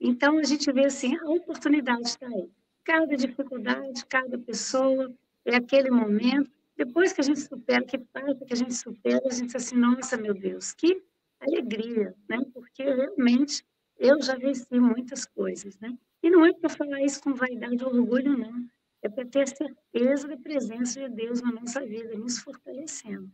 [0.00, 2.50] Então, a gente vê assim, a oportunidade está aí.
[2.82, 6.50] Cada dificuldade, cada pessoa, é aquele momento.
[6.76, 10.16] Depois que a gente supera, que parte que a gente supera, a gente assim, nossa,
[10.16, 11.00] meu Deus, que
[11.38, 12.40] alegria, né?
[12.52, 13.64] Porque realmente
[13.96, 15.96] eu já venci muitas coisas, né?
[16.24, 18.66] E não é para falar isso com vaidade ou orgulho, não.
[19.00, 23.30] É para ter certeza da presença de Deus na nossa vida, nos fortalecendo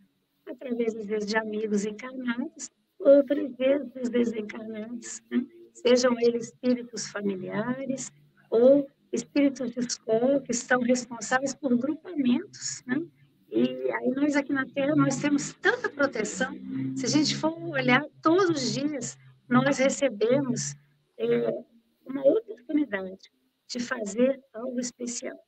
[0.47, 5.45] através, às vezes, de amigos encarnados, outras vezes dos desencarnados, né?
[5.73, 8.11] sejam eles espíritos familiares
[8.51, 13.03] ou espíritos de escola que estão responsáveis por grupamentos, né?
[13.51, 16.53] E aí nós aqui na Terra nós temos tanta proteção.
[16.97, 19.17] Se a gente for olhar todos os dias,
[19.49, 20.75] nós recebemos
[21.17, 21.65] é,
[22.05, 23.31] uma oportunidade
[23.69, 25.39] de fazer algo especial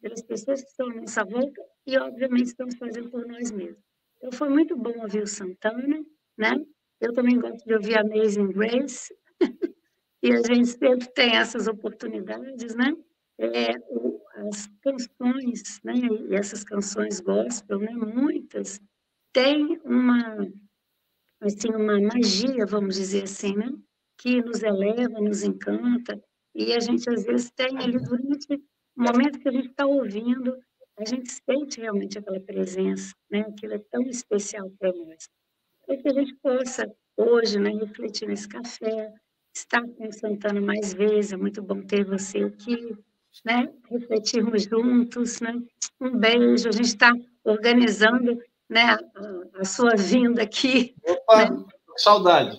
[0.00, 3.89] pelas pessoas que estão à nossa volta e obviamente estamos fazendo por nós mesmos.
[4.20, 6.04] Então, foi muito bom ouvir o Santana,
[6.36, 6.52] né?
[7.00, 9.14] Eu também gosto de ouvir Amazing Grace,
[10.22, 12.92] e a gente sempre tem essas oportunidades, né?
[13.38, 13.70] É,
[14.46, 15.94] as canções, né?
[16.28, 17.92] E essas canções gospel, né?
[17.92, 18.78] Muitas
[19.32, 20.46] têm uma,
[21.40, 23.70] assim, uma magia, vamos dizer assim, né?
[24.18, 26.22] Que nos eleva, nos encanta,
[26.54, 30.54] e a gente às vezes tem ali durante o momento que a gente está ouvindo
[31.00, 33.40] a gente sente realmente aquela presença, né?
[33.40, 35.28] Aquilo é tão especial para nós.
[35.86, 39.12] Para que a gente possa hoje, né, refletir nesse café,
[39.54, 42.96] estar com o Santana mais vezes, é muito bom ter você aqui,
[43.44, 43.72] né?
[43.90, 45.54] Refletirmos juntos, né?
[46.00, 47.12] Um beijo, a gente está
[47.44, 50.94] organizando, né, a, a, sua vinda aqui.
[51.02, 51.64] Opa, né?
[51.96, 52.58] saudade.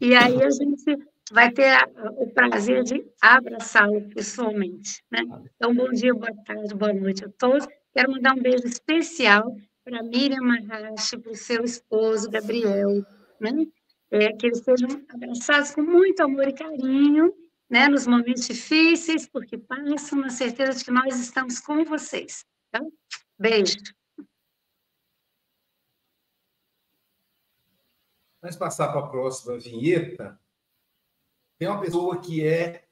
[0.00, 0.98] E aí a gente
[1.32, 1.76] vai ter
[2.18, 5.02] o prazer de abraçá-lo pessoalmente.
[5.10, 5.20] Né?
[5.56, 7.66] Então, bom dia, boa tarde, boa noite a todos.
[7.94, 13.04] Quero mandar um beijo especial para Miriam Marrache, para o seu esposo, Gabriel,
[13.40, 13.66] né?
[14.10, 17.34] É, que eles sejam abraçados com muito amor e carinho,
[17.68, 17.88] né?
[17.88, 22.44] nos momentos difíceis, porque passam na certeza de que nós estamos com vocês.
[22.70, 22.80] Tá?
[23.38, 23.78] Beijo.
[28.42, 30.38] Vamos passar para a próxima vinheta.
[31.62, 32.82] Tem uma pessoa que é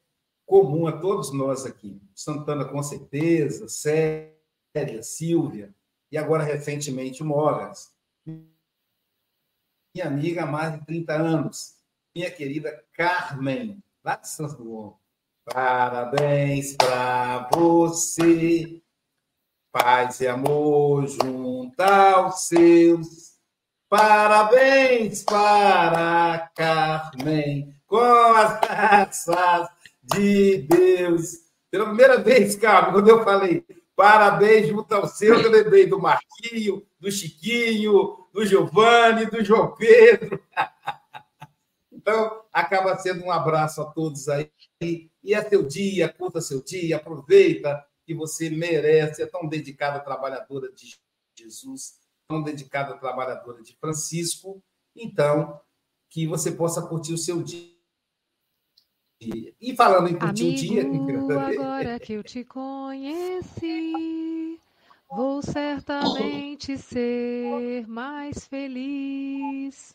[0.46, 2.00] comum a todos nós aqui.
[2.14, 5.74] Santana, com certeza, Célia, Silvia,
[6.08, 7.92] e agora, recentemente, Moras.
[8.24, 11.74] Minha amiga há mais de 30 anos,
[12.14, 14.96] minha querida Carmen, lá de Santo João.
[15.52, 18.80] Parabéns para você.
[19.72, 23.36] Paz e amor junto aos seus.
[23.88, 29.68] Parabéns para Carmen com as graças
[30.00, 31.40] de Deus.
[31.68, 33.66] Pela primeira vez, Carmen, quando eu falei
[33.96, 40.40] parabéns junto ao seu, eu lembrei do Marquinho, do Chiquinho, do Giovanni, do João Pedro.
[41.92, 44.50] Então, acaba sendo um abraço a todos aí.
[44.80, 49.22] E é seu dia, curta seu dia, aproveita que você merece.
[49.22, 50.98] É tão dedicada trabalhadora de
[51.38, 54.62] Jesus, tão dedicada trabalhadora de Francisco.
[54.96, 55.60] Então,
[56.08, 57.69] que você possa curtir o seu dia.
[59.20, 61.62] E falando em curtir Amigo, o dia.
[61.62, 63.92] Agora que eu te conheci,
[65.10, 69.94] vou certamente ser mais feliz.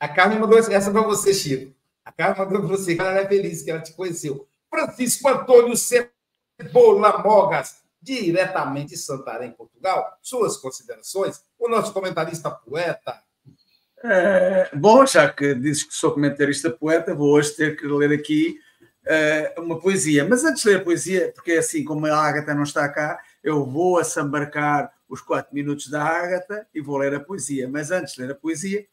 [0.00, 1.72] A Carmen mandou essa para você, Chico.
[2.04, 4.48] A Carmen mandou para você, que ela é feliz que ela te conheceu.
[4.68, 10.18] Francisco Antônio Cebola Mogas, diretamente de Santarém, Portugal.
[10.20, 11.44] Suas considerações?
[11.56, 13.22] O nosso comentarista poeta.
[14.02, 18.58] É, bom, já que dizes que sou comentarista poeta, vou hoje ter que ler aqui
[19.04, 20.24] uh, uma poesia.
[20.24, 23.64] Mas antes de ler a poesia, porque assim, como a Ágata não está cá, eu
[23.66, 27.68] vou assambarcar os quatro minutos da Ágata e vou ler a poesia.
[27.68, 28.86] Mas antes de ler a poesia,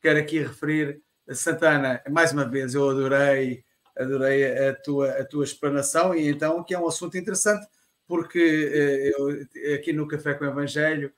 [0.00, 3.62] quero aqui referir Santana, mais uma vez, eu adorei,
[3.96, 7.64] adorei a tua, a tua explanação e então que é um assunto interessante,
[8.08, 11.12] porque eu, aqui no Café com o Evangelho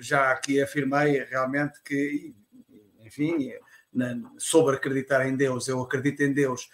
[0.00, 2.34] já aqui afirmei realmente que,
[3.00, 3.52] enfim,
[4.38, 6.68] sobre acreditar em Deus, eu acredito em Deus.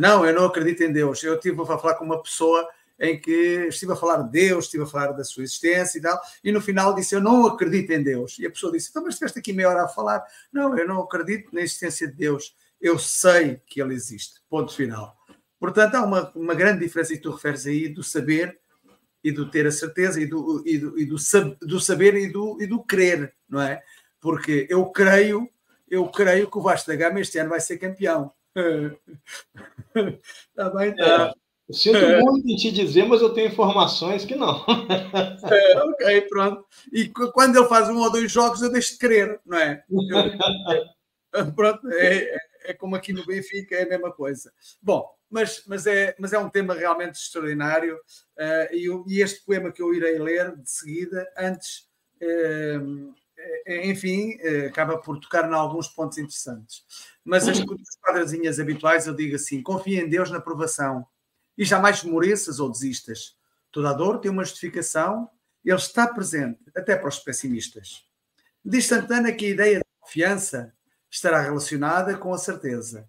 [0.00, 1.22] Não, eu não acredito em Deus.
[1.22, 2.68] Eu estive a falar com uma pessoa
[2.98, 6.18] em que estive a falar de Deus, estive a falar da sua existência e tal,
[6.42, 8.38] e no final disse: Eu não acredito em Deus.
[8.38, 10.24] E a pessoa disse: Então, mas estiveste aqui meia hora a falar.
[10.52, 12.54] Não, eu não acredito na existência de Deus.
[12.80, 14.40] Eu sei que ele existe.
[14.48, 15.16] Ponto final.
[15.58, 18.58] Portanto, há uma, uma grande diferença, e tu referes aí, do saber
[19.26, 21.16] e do ter a certeza, e do, e do, e do,
[21.62, 23.82] do saber e do, e do crer, não é?
[24.20, 25.50] Porque eu creio,
[25.90, 28.32] eu creio que o Vasco da Gama este ano vai ser campeão.
[30.48, 30.90] Está bem?
[30.90, 31.26] Então.
[31.26, 31.32] É.
[31.72, 34.64] Sinto muito em te dizer, mas eu tenho informações que não.
[35.50, 36.64] É, ok, pronto.
[36.92, 39.82] E quando ele faz um ou dois jogos, eu deixo de crer, não é?
[39.90, 44.52] Eu, pronto, é, é, é, como aqui no Benfica, é a mesma coisa.
[44.80, 49.72] Bom, mas, mas, é, mas é um tema realmente extraordinário uh, e, e, este poema
[49.72, 51.88] que eu irei ler de seguida, antes,
[52.22, 53.14] uh,
[53.66, 56.84] enfim, uh, acaba por tocar em alguns pontos interessantes.
[57.24, 61.04] Mas as, as quadrazinhas habituais eu digo assim: confia em Deus na provação
[61.58, 63.36] e jamais mereças ou desistas.
[63.72, 65.28] Toda a dor tem uma justificação,
[65.64, 68.04] ele está presente, até para os pessimistas.
[68.64, 70.72] Diz Santana que a ideia de confiança
[71.10, 73.08] estará relacionada com a certeza.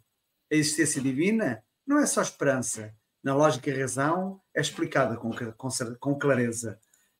[0.51, 2.93] A existência divina não é só esperança.
[3.23, 5.69] Na lógica e razão é explicada com, com,
[5.99, 6.79] com clareza.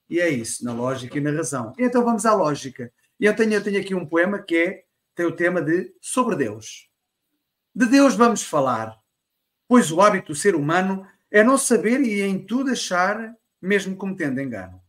[0.10, 1.74] E é isso, na lógica e na razão.
[1.78, 2.92] E então vamos à lógica.
[3.20, 4.84] E eu tenho, eu tenho aqui um poema que é,
[5.16, 6.90] tem o tema de sobre Deus.
[7.74, 8.98] De Deus vamos falar,
[9.68, 14.40] pois o hábito do ser humano é não saber e em tudo achar, mesmo cometendo
[14.40, 14.82] engano.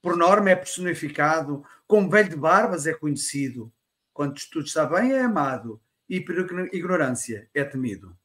[0.00, 3.72] Por norma é personificado, como velho de barbas é conhecido.
[4.12, 6.38] Quando tudo está bem é amado e por
[6.72, 8.16] ignorância é temido.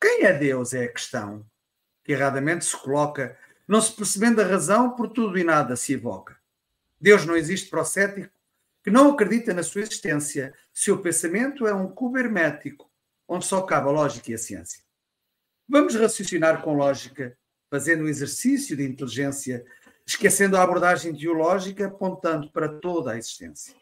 [0.00, 1.44] Quem é Deus é a questão
[2.02, 3.38] que erradamente se coloca,
[3.68, 6.36] não se percebendo a razão, por tudo e nada se evoca.
[6.98, 8.32] Deus não existe para o cético
[8.82, 10.54] que não acredita na sua existência.
[10.72, 12.90] Seu pensamento é um cubo hermético,
[13.28, 14.82] onde só cabe a lógica e a ciência.
[15.68, 17.36] Vamos raciocinar com lógica,
[17.70, 19.64] fazendo um exercício de inteligência,
[20.06, 23.74] esquecendo a abordagem teológica, apontando para toda a existência.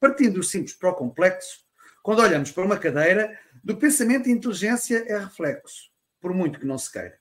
[0.00, 1.64] Partindo do simples para o complexo,
[2.02, 5.90] quando olhamos para uma cadeira, do pensamento e inteligência é reflexo,
[6.20, 7.18] por muito que não se queira.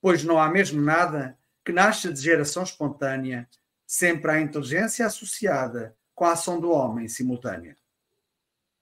[0.00, 3.46] Pois não há mesmo nada que nasça de geração espontânea,
[3.86, 7.76] sempre há inteligência associada com a ação do homem simultânea.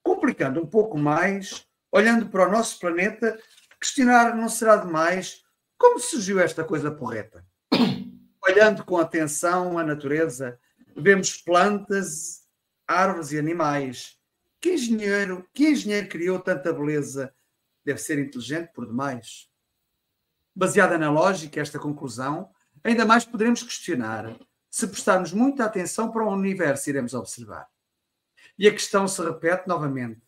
[0.01, 3.37] Complicando um pouco mais, olhando para o nosso planeta,
[3.81, 5.43] questionar não será demais
[5.77, 7.45] como surgiu esta coisa porreta.
[8.41, 10.57] Olhando com atenção a natureza,
[10.95, 12.47] vemos plantas,
[12.87, 14.16] árvores e animais.
[14.59, 17.33] Que engenheiro, que engenheiro criou tanta beleza?
[17.83, 19.49] Deve ser inteligente por demais.
[20.55, 22.49] Baseada na lógica, esta conclusão,
[22.83, 24.35] ainda mais poderemos questionar.
[24.69, 27.67] Se prestarmos muita atenção para o universo, iremos observar.
[28.57, 30.21] E a questão se repete novamente.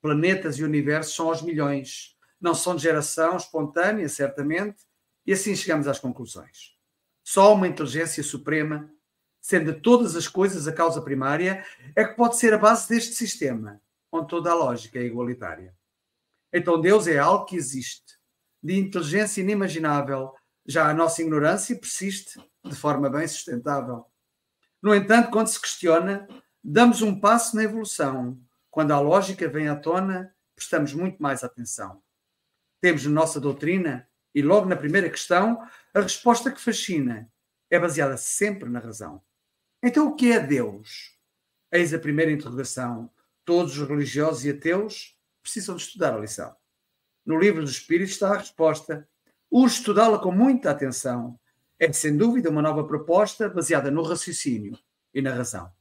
[0.00, 4.82] Planetas e universos são aos milhões não são de geração espontânea, certamente,
[5.26, 6.74] e assim chegamos às conclusões.
[7.22, 8.90] Só uma inteligência suprema,
[9.40, 11.64] sendo todas as coisas a causa primária,
[11.96, 13.80] é que pode ser a base deste sistema.
[14.12, 15.72] onde toda a lógica é igualitária.
[16.52, 18.18] Então Deus é algo que existe,
[18.60, 20.34] de inteligência inimaginável,
[20.66, 24.04] já a nossa ignorância persiste de forma bem sustentável.
[24.82, 26.26] No entanto, quando se questiona,
[26.62, 28.38] damos um passo na evolução.
[28.70, 32.02] Quando a lógica vem à tona, prestamos muito mais atenção.
[32.80, 35.60] Temos na nossa doutrina, e logo na primeira questão,
[35.92, 37.30] a resposta que fascina
[37.68, 39.22] é baseada sempre na razão.
[39.82, 41.16] Então, o que é Deus?
[41.72, 43.10] Eis a primeira interrogação.
[43.44, 46.54] Todos os religiosos e ateus precisam de estudar a lição.
[47.24, 49.08] No livro dos Espíritos está a resposta.
[49.50, 51.38] Urge estudá-la com muita atenção.
[51.78, 54.78] É, sem dúvida, uma nova proposta baseada no raciocínio
[55.14, 55.72] e na razão.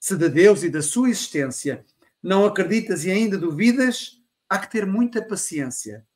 [0.00, 1.84] Se de Deus e da sua existência
[2.22, 6.06] não acreditas e ainda duvidas, há que ter muita paciência.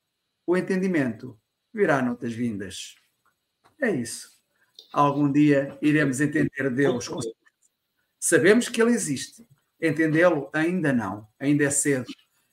[0.44, 1.38] O entendimento
[1.72, 2.96] virá noutras vindas.
[3.80, 4.31] É isso.
[4.92, 7.10] Algum dia iremos entender Deus.
[8.20, 9.46] Sabemos que Ele existe.
[9.80, 11.26] Entendê-lo ainda não.
[11.40, 12.06] Ainda é cedo.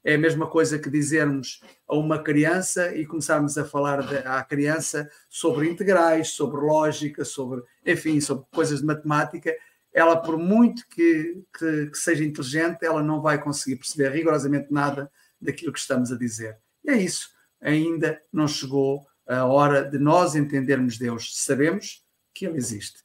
[0.03, 4.41] É a mesma coisa que dizermos a uma criança e começarmos a falar de, à
[4.43, 9.53] criança sobre integrais, sobre lógica, sobre, enfim, sobre coisas de matemática.
[9.93, 15.11] Ela, por muito que, que, que seja inteligente, ela não vai conseguir perceber rigorosamente nada
[15.39, 16.57] daquilo que estamos a dizer.
[16.83, 17.29] E é isso.
[17.61, 21.43] Ainda não chegou a hora de nós entendermos Deus.
[21.43, 22.03] Sabemos
[22.33, 23.03] que Ele existe.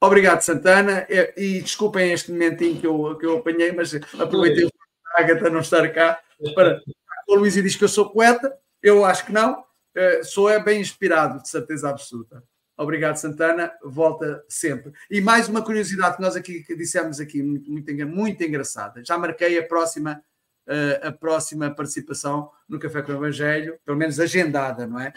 [0.00, 1.06] Obrigado, Santana.
[1.08, 4.68] E, e desculpem este momentinho que eu, que eu apanhei, mas aproveitei
[5.16, 6.20] a Agatha não estar cá
[6.54, 6.80] para.
[7.28, 9.60] O Luís diz que eu sou poeta, eu acho que não.
[9.96, 12.42] Uh, sou é bem inspirado, de certeza absoluta.
[12.76, 13.72] Obrigado, Santana.
[13.82, 14.92] Volta sempre.
[15.08, 19.02] E mais uma curiosidade que nós aqui que dissemos aqui, muito, muito, muito engraçada.
[19.04, 20.22] Já marquei a próxima,
[20.68, 25.14] uh, a próxima participação no Café com o Evangelho, pelo menos agendada, não é?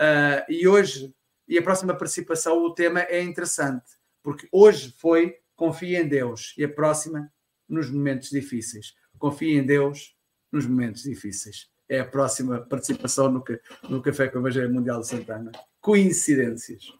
[0.00, 1.14] Uh, e hoje,
[1.48, 3.92] e a próxima participação, o tema é interessante,
[4.22, 7.32] porque hoje foi Confia em Deus e a próxima
[7.66, 8.94] nos momentos difíceis.
[9.18, 10.14] Confia em Deus
[10.52, 11.70] nos momentos difíceis.
[11.88, 13.44] É a próxima participação no,
[13.88, 15.52] no Café com o Evangelho Mundial de Santana.
[15.80, 16.92] Coincidências.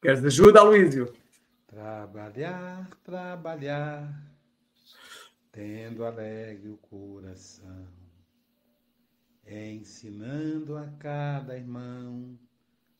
[0.00, 1.12] Queres ajuda, Luísio?
[1.66, 4.33] Trabalhar, trabalhar,
[5.54, 7.86] tendo alegre o coração,
[9.46, 12.36] ensinando a cada irmão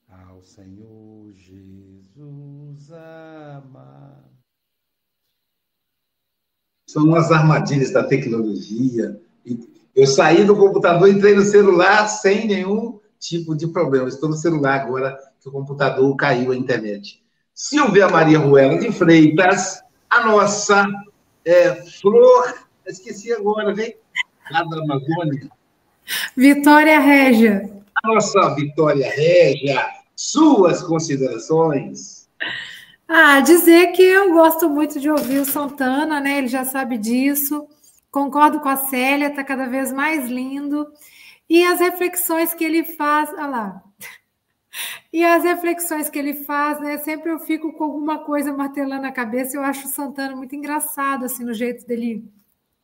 [0.08, 4.30] ao Senhor Jesus amar.
[6.88, 9.20] São as armadilhas da tecnologia.
[9.92, 14.06] Eu saí do computador, entrei no celular sem nenhum tipo de problema.
[14.06, 17.20] Estou no celular agora que o computador caiu a internet.
[17.52, 20.86] Silvia Maria Ruela de Freitas, a nossa
[21.44, 22.54] é, Flor,
[22.86, 23.96] esqueci agora, vem,
[24.50, 25.50] lá da Amazônia.
[26.36, 27.70] Vitória Régia.
[28.04, 32.28] Nossa Vitória Régia, suas considerações?
[33.08, 36.38] Ah, dizer que eu gosto muito de ouvir o Santana, né?
[36.38, 37.66] Ele já sabe disso.
[38.10, 40.86] Concordo com a Célia, está cada vez mais lindo.
[41.48, 43.82] E as reflexões que ele faz, olha lá.
[45.12, 46.98] E as reflexões que ele faz, né?
[46.98, 49.56] Sempre eu fico com alguma coisa martelando a cabeça.
[49.56, 52.24] Eu acho o Santana muito engraçado, assim, no jeito dele,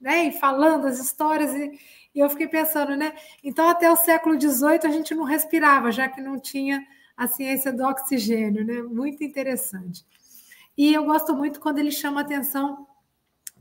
[0.01, 0.27] né?
[0.27, 1.53] E falando as histórias.
[1.55, 1.79] E,
[2.15, 3.13] e eu fiquei pensando, né?
[3.43, 6.87] Então, até o século XVIII, a gente não respirava, já que não tinha
[7.17, 8.83] a ciência do oxigênio, né?
[8.83, 10.05] Muito interessante.
[10.77, 12.87] E eu gosto muito quando ele chama atenção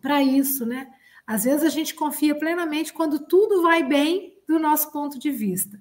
[0.02, 0.88] para isso, né?
[1.26, 5.80] Às vezes a gente confia plenamente quando tudo vai bem do nosso ponto de vista.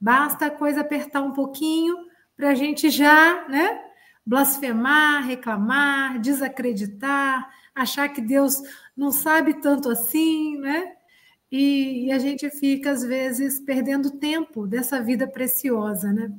[0.00, 1.96] Basta a coisa apertar um pouquinho
[2.36, 3.84] para a gente já, né?
[4.24, 8.62] Blasfemar, reclamar, desacreditar, achar que Deus
[8.96, 10.92] não sabe tanto assim, né?
[11.52, 16.32] E, e a gente fica, às vezes, perdendo tempo dessa vida preciosa, né?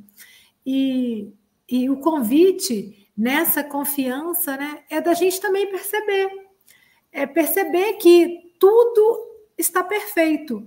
[0.65, 1.33] E,
[1.69, 6.29] e o convite nessa confiança né, é da gente também perceber.
[7.11, 10.65] É perceber que tudo está perfeito.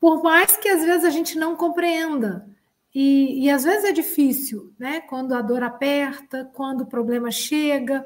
[0.00, 2.48] Por mais que às vezes a gente não compreenda.
[2.94, 5.00] E, e às vezes é difícil, né?
[5.00, 8.04] Quando a dor aperta, quando o problema chega.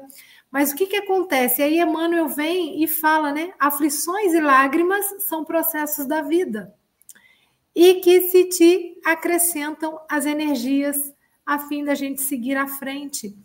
[0.51, 1.61] Mas o que, que acontece?
[1.61, 3.53] Aí Emmanuel vem e fala, né?
[3.59, 6.73] Aflições e lágrimas são processos da vida
[7.75, 11.13] e que se te acrescentam as energias
[11.45, 13.35] a fim da gente seguir à frente.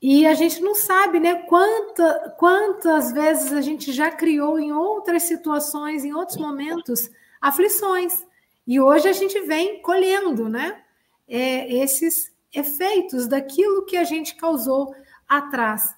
[0.00, 5.24] E a gente não sabe, né, quanta, quantas vezes a gente já criou em outras
[5.24, 8.24] situações, em outros momentos, aflições.
[8.64, 10.82] E hoje a gente vem colhendo, né,
[11.26, 14.94] é, esses efeitos daquilo que a gente causou
[15.28, 15.94] atrás.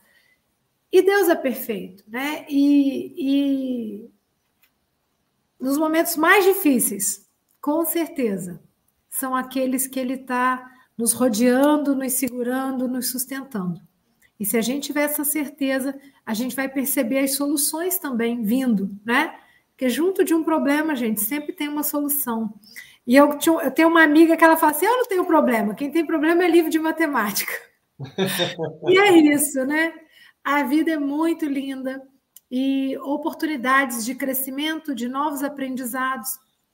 [0.90, 2.44] E Deus é perfeito, né?
[2.48, 4.10] E, e
[5.60, 7.28] nos momentos mais difíceis,
[7.60, 8.60] com certeza,
[9.08, 13.80] são aqueles que ele está nos rodeando, nos segurando, nos sustentando.
[14.40, 18.90] E se a gente tiver essa certeza, a gente vai perceber as soluções também vindo,
[19.04, 19.38] né?
[19.72, 22.54] Porque junto de um problema, gente, sempre tem uma solução.
[23.06, 25.90] E eu, eu tenho uma amiga que ela fala assim: eu não tenho problema, quem
[25.90, 27.52] tem problema é livro de matemática.
[28.88, 29.92] e é isso, né?
[30.42, 32.02] A vida é muito linda
[32.50, 36.30] e oportunidades de crescimento, de novos aprendizados.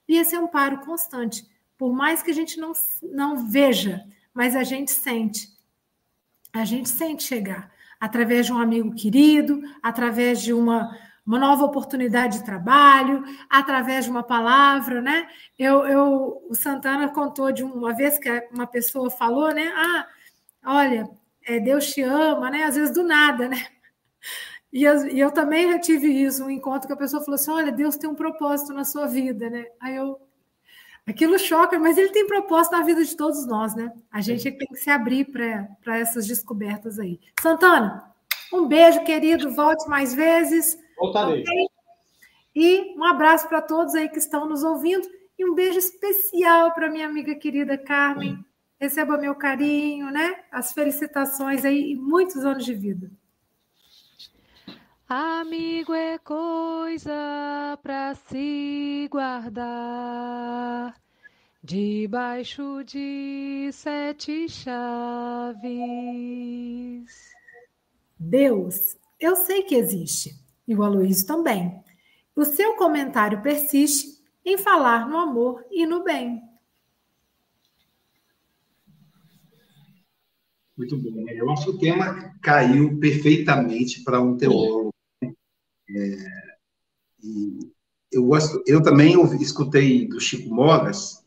[0.09, 1.45] E esse é um paro constante.
[1.77, 5.56] Por mais que a gente não, não veja, mas a gente sente.
[6.61, 10.97] A gente sente chegar através de um amigo querido, através de uma,
[11.27, 15.29] uma nova oportunidade de trabalho, através de uma palavra, né?
[15.59, 19.73] Eu, eu, o Santana contou de uma vez que uma pessoa falou, né?
[19.75, 20.07] Ah,
[20.65, 21.09] olha,
[21.47, 22.65] é, Deus te ama, né?
[22.65, 23.67] Às vezes do nada, né?
[24.73, 27.51] E eu, e eu também já tive isso, um encontro que a pessoa falou assim:
[27.51, 29.65] olha, Deus tem um propósito na sua vida, né?
[29.81, 30.26] Aí eu.
[31.07, 33.93] Aquilo choca, mas ele tem propósito na vida de todos nós, né?
[34.11, 37.21] A gente tem que se abrir para essas descobertas aí.
[37.41, 38.13] Santana,
[38.53, 39.51] um beijo, querido.
[39.53, 40.77] Volte mais vezes.
[40.99, 41.43] Voltarei.
[41.43, 41.67] Okay?
[42.55, 45.07] E um abraço para todos aí que estão nos ouvindo.
[45.39, 48.45] E um beijo especial para minha amiga querida Carmen.
[48.81, 50.35] Receba meu carinho, né?
[50.51, 53.11] As felicitações aí e muitos anos de vida.
[55.09, 61.01] Amigo é coisa para se guardar
[61.63, 65.63] debaixo de sete chaves.
[68.19, 70.35] Deus, eu sei que existe,
[70.67, 71.81] e o Aloysio também.
[72.35, 76.43] O seu comentário persiste em falar no amor e no bem.
[80.77, 81.25] Muito bom.
[81.25, 81.33] Né?
[81.37, 84.86] Eu acho que o tema caiu perfeitamente para um teólogo.
[85.89, 86.57] É,
[88.11, 91.25] eu, gosto, eu também ouvi, escutei do Chico Mogas,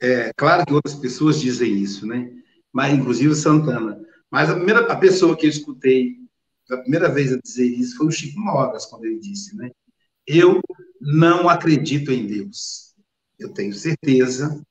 [0.00, 2.30] é, claro que outras pessoas dizem isso, né?
[2.72, 4.00] Mas, inclusive Santana.
[4.30, 6.24] Mas a primeira a pessoa que eu escutei
[6.70, 9.70] a primeira vez a dizer isso foi o Chico Mogas, quando ele disse, né?
[10.26, 10.60] Eu
[11.00, 12.94] não acredito em Deus.
[13.38, 14.62] Eu tenho certeza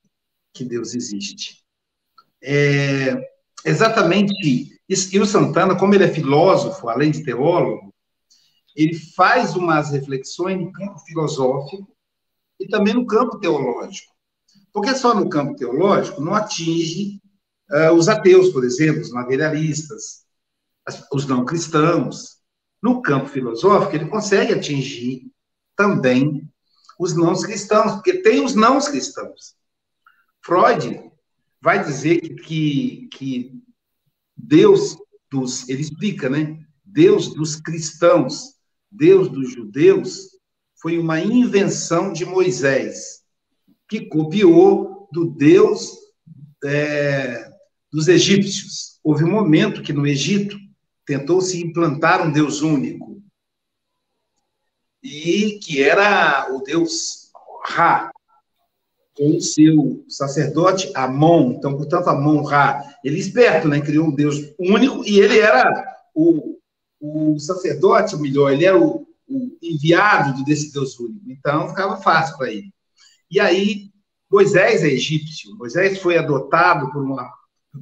[0.53, 1.63] que Deus existe.
[2.41, 3.15] É,
[3.63, 4.33] exatamente
[4.89, 5.15] isso.
[5.15, 7.92] E o Santana, como ele é filósofo, além de teólogo,
[8.75, 11.87] ele faz umas reflexões no campo filosófico
[12.59, 14.13] e também no campo teológico.
[14.71, 17.21] Porque só no campo teológico não atinge
[17.71, 20.25] uh, os ateus, por exemplo, os materialistas,
[21.11, 22.37] os não cristãos.
[22.81, 25.31] No campo filosófico, ele consegue atingir
[25.75, 26.49] também
[26.99, 29.55] os não cristãos, porque tem os não cristãos.
[30.41, 31.11] Freud
[31.61, 33.63] vai dizer que, que, que
[34.35, 34.97] Deus
[35.31, 36.59] dos, ele explica, né?
[36.83, 38.55] Deus dos cristãos,
[38.93, 40.29] Deus dos judeus,
[40.81, 43.23] foi uma invenção de Moisés,
[43.87, 45.91] que copiou do Deus
[46.63, 47.51] é,
[47.91, 48.99] dos egípcios.
[49.03, 50.57] Houve um momento que no Egito
[51.05, 53.21] tentou se implantar um Deus único,
[55.01, 57.29] e que era o Deus
[57.65, 58.11] Ra,
[59.15, 61.53] com o seu sacerdote Amon.
[61.53, 63.79] Então, portanto, Amon-Ra, ele é esperto, né?
[63.81, 65.71] Criou um Deus único e ele era
[66.13, 66.52] o,
[67.05, 71.29] o sacerdote, ou melhor, ele era o, o enviado desse Deus único.
[71.29, 72.73] Então, ficava fácil para ele.
[73.29, 73.91] E aí,
[74.31, 75.53] Moisés é egípcio.
[75.57, 77.29] Moisés foi adotado por, uma,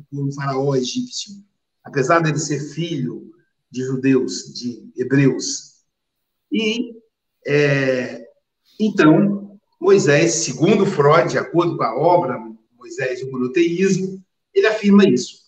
[0.10, 1.36] por um faraó egípcio.
[1.84, 3.32] Apesar dele ser filho
[3.70, 5.84] de judeus, de hebreus.
[6.52, 6.96] E,
[7.46, 8.26] é,
[8.80, 12.40] então, Moisés, segundo Freud, de acordo com a obra
[12.76, 14.20] Moisés e o monoteísmo,
[14.52, 15.41] ele afirma isso.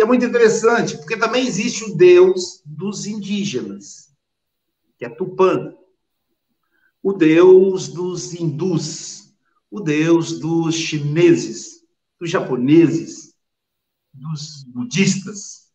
[0.00, 4.10] E é muito interessante, porque também existe o Deus dos indígenas,
[4.96, 5.74] que é Tupã,
[7.02, 9.34] o Deus dos hindus,
[9.70, 11.84] o Deus dos chineses,
[12.18, 13.34] dos japoneses,
[14.10, 15.70] dos budistas.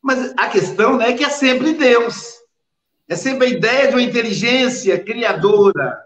[0.00, 2.34] Mas a questão né, é que é sempre Deus.
[3.08, 5.98] É sempre a ideia de uma inteligência criadora,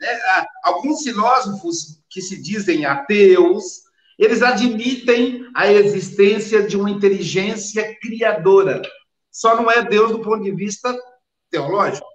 [0.00, 3.82] né, alguns filósofos que se dizem ateus,
[4.20, 8.82] eles admitem a existência de uma inteligência criadora.
[9.32, 10.94] Só não é Deus do ponto de vista
[11.50, 12.06] teológico.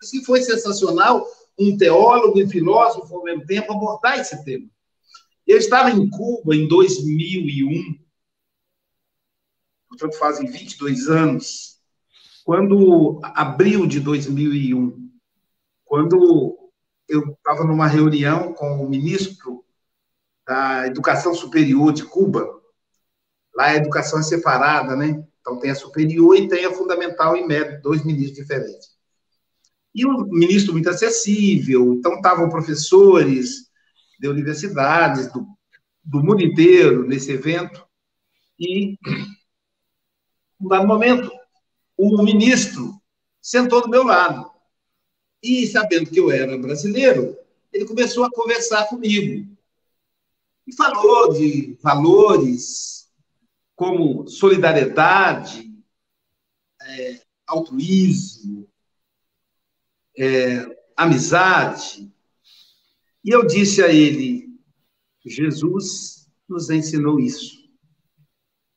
[0.00, 1.26] Se foi sensacional
[1.58, 4.66] um teólogo e filósofo ao mesmo tempo abordar esse tema.
[5.46, 7.98] Eu estava em Cuba em 2001,
[9.90, 11.78] portanto fazem 22 anos,
[12.42, 15.10] quando abril de 2001,
[15.84, 16.58] quando
[17.06, 19.61] eu estava numa reunião com o ministro
[20.52, 22.46] da Educação Superior de Cuba.
[23.54, 25.24] Lá a educação é separada, né?
[25.40, 28.90] Então tem a superior e tem a fundamental e médio, dois ministros diferentes.
[29.94, 33.70] E o ministro muito acessível, então estavam professores
[34.20, 35.46] de universidades do
[36.04, 37.86] do mundo inteiro nesse evento.
[38.58, 38.98] E,
[40.60, 41.30] num dado momento,
[41.96, 43.00] o ministro
[43.40, 44.50] sentou do meu lado.
[45.42, 47.36] E, sabendo que eu era brasileiro,
[47.72, 49.51] ele começou a conversar comigo.
[50.66, 53.10] E falou de valores
[53.74, 55.72] como solidariedade,
[56.80, 58.68] é, altruísmo,
[60.16, 60.64] é,
[60.96, 62.12] amizade.
[63.24, 64.56] E eu disse a ele:
[65.24, 67.62] Jesus nos ensinou isso.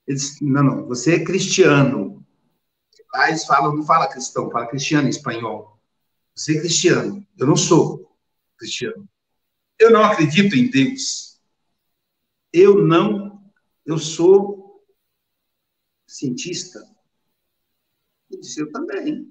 [0.08, 2.26] Ele disse: não, não, você é cristiano.
[3.14, 5.80] Lá eles falam, não fala cristão, fala cristiano em espanhol.
[6.36, 7.26] Você é cristiano.
[7.38, 8.14] Eu não sou
[8.58, 9.08] cristiano.
[9.80, 11.35] Eu não acredito em Deus.
[12.58, 13.44] Eu não,
[13.86, 14.82] eu sou
[16.08, 16.80] cientista.
[18.32, 19.30] Ele disse, eu também.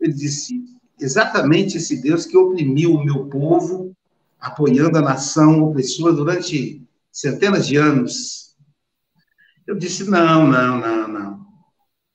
[0.00, 0.64] Ele disse,
[0.98, 3.94] exatamente esse Deus que oprimiu o meu povo,
[4.40, 8.56] apoiando a nação opressora durante centenas de anos.
[9.66, 11.46] Eu disse, não, não, não, não.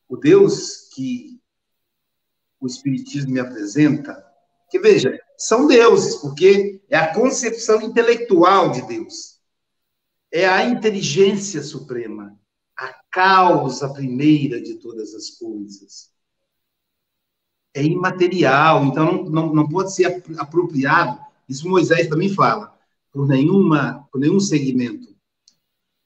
[0.09, 1.39] O Deus que
[2.59, 4.25] o Espiritismo me apresenta,
[4.71, 9.37] que veja, são deuses, porque é a concepção intelectual de Deus.
[10.31, 12.37] É a inteligência suprema,
[12.75, 16.11] a causa primeira de todas as coisas.
[17.73, 21.19] É imaterial, então não, não, pode ser apropriado.
[21.47, 22.75] Isso Moisés também fala,
[23.11, 25.15] por, nenhuma, por nenhum segmento.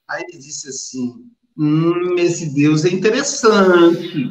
[0.10, 4.30] Aí ele disse assim: hum, esse Deus é interessante.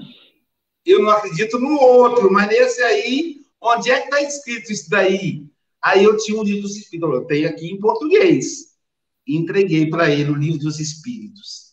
[0.84, 5.46] Eu não acredito no outro, mas nesse aí Onde é que está escrito isso daí?
[5.82, 8.70] Aí eu tinha o livro dos Espíritos, eu tenho aqui em português.
[9.26, 11.70] Entreguei para ele o livro dos Espíritos.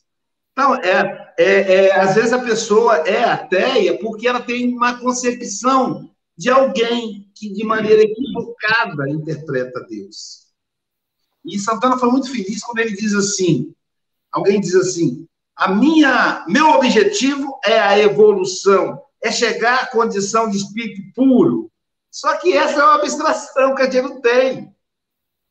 [0.51, 6.09] Então, é, é, é, às vezes a pessoa é ateia porque ela tem uma concepção
[6.35, 10.47] de alguém que, de maneira equivocada, interpreta Deus.
[11.45, 13.73] E Santana foi muito feliz quando ele diz assim:
[14.31, 20.57] alguém diz assim, a minha, meu objetivo é a evolução, é chegar à condição de
[20.57, 21.71] espírito puro.
[22.17, 24.75] Só que essa é uma abstração que a gente não tem.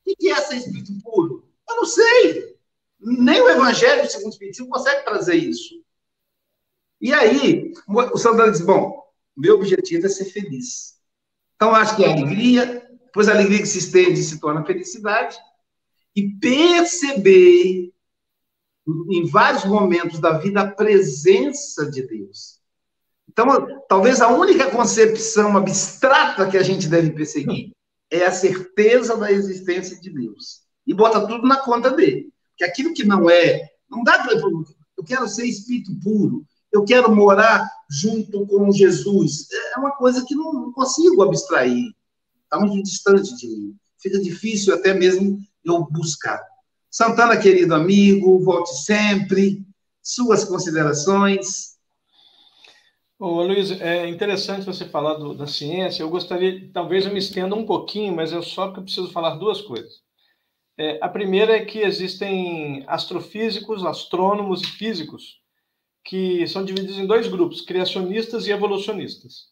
[0.05, 1.49] O que é ser espírito puro?
[1.69, 2.59] Eu não sei.
[2.99, 5.81] Nem o Evangelho segundo o Espiritismo consegue trazer isso.
[7.01, 9.01] E aí, o Santana diz: bom,
[9.37, 11.01] meu objetivo é ser feliz.
[11.55, 15.39] Então, acho que é alegria, depois a alegria que se estende se torna felicidade,
[16.17, 17.95] e perceber
[19.09, 22.56] em vários momentos da vida a presença de Deus.
[23.39, 27.71] Então, talvez a única concepção abstrata que a gente deve perseguir
[28.11, 30.63] é a certeza da existência de Deus.
[30.87, 32.33] E bota tudo na conta dele.
[32.57, 34.39] Que aquilo que não é, não dá para.
[34.39, 39.49] Eu quero ser espírito puro, eu quero morar junto com Jesus.
[39.75, 41.93] É uma coisa que não consigo abstrair.
[42.45, 43.77] Está muito distante de mim.
[43.99, 46.43] Fica difícil até mesmo eu buscar.
[46.91, 49.63] Santana, querido amigo, volte sempre.
[50.01, 51.76] Suas considerações.
[53.19, 56.03] Ô, Luiz, é interessante você falar do, da ciência.
[56.03, 59.37] Eu gostaria, talvez eu me estenda um pouquinho, mas é só que eu preciso falar
[59.37, 60.03] duas coisas.
[60.77, 65.41] É, a primeira é que existem astrofísicos, astrônomos e físicos
[66.05, 69.47] que são divididos em dois grupos, criacionistas e evolucionistas.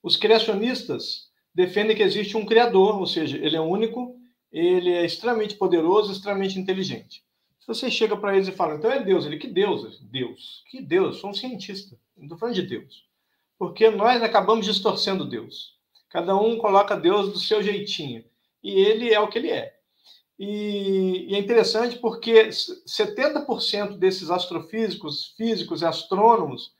[0.00, 4.16] Os criacionistas defendem que existe um criador, ou seja, ele é único,
[4.52, 7.24] ele é extremamente poderoso, extremamente inteligente.
[7.58, 10.00] Se você chega para eles e fala, então é Deus, ele que Deus?
[10.02, 10.62] Deus.
[10.70, 11.16] Que Deus?
[11.16, 11.98] Eu sou um cientista.
[12.16, 13.07] Não estou falando de Deus
[13.58, 15.76] porque nós acabamos distorcendo Deus.
[16.08, 18.24] Cada um coloca Deus do seu jeitinho.
[18.62, 19.74] E ele é o que ele é.
[20.38, 26.72] E, e é interessante porque 70% desses astrofísicos, físicos e astrônomos,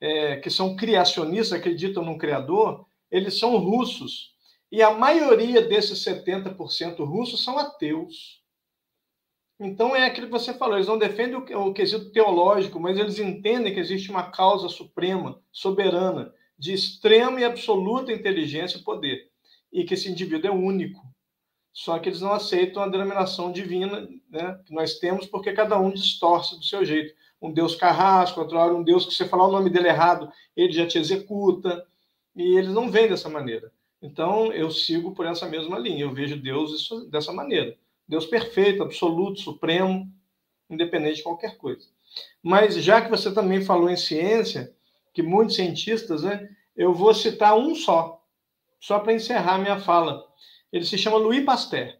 [0.00, 4.34] é, que são criacionistas, acreditam num criador, eles são russos.
[4.70, 8.42] E a maioria desses 70% russos são ateus.
[9.58, 13.18] Então é aquilo que você falou, eles não defendem o, o quesito teológico, mas eles
[13.18, 19.30] entendem que existe uma causa suprema, soberana, de extrema e absoluta inteligência e poder,
[19.72, 21.00] e que esse indivíduo é único.
[21.72, 25.90] Só que eles não aceitam a denominação divina né, que nós temos, porque cada um
[25.90, 27.14] distorce do seu jeito.
[27.40, 30.72] Um Deus carrasco, outro hora um Deus que você falar o nome dele errado, ele
[30.72, 31.86] já te executa,
[32.34, 33.70] e eles não vêm dessa maneira.
[34.00, 37.76] Então eu sigo por essa mesma linha, eu vejo Deus dessa maneira
[38.08, 40.10] Deus perfeito, absoluto, supremo,
[40.70, 41.86] independente de qualquer coisa.
[42.42, 44.74] Mas já que você também falou em ciência,
[45.12, 48.22] que muitos cientistas, né, eu vou citar um só,
[48.78, 50.24] só para encerrar minha fala.
[50.72, 51.96] Ele se chama Louis Pasteur.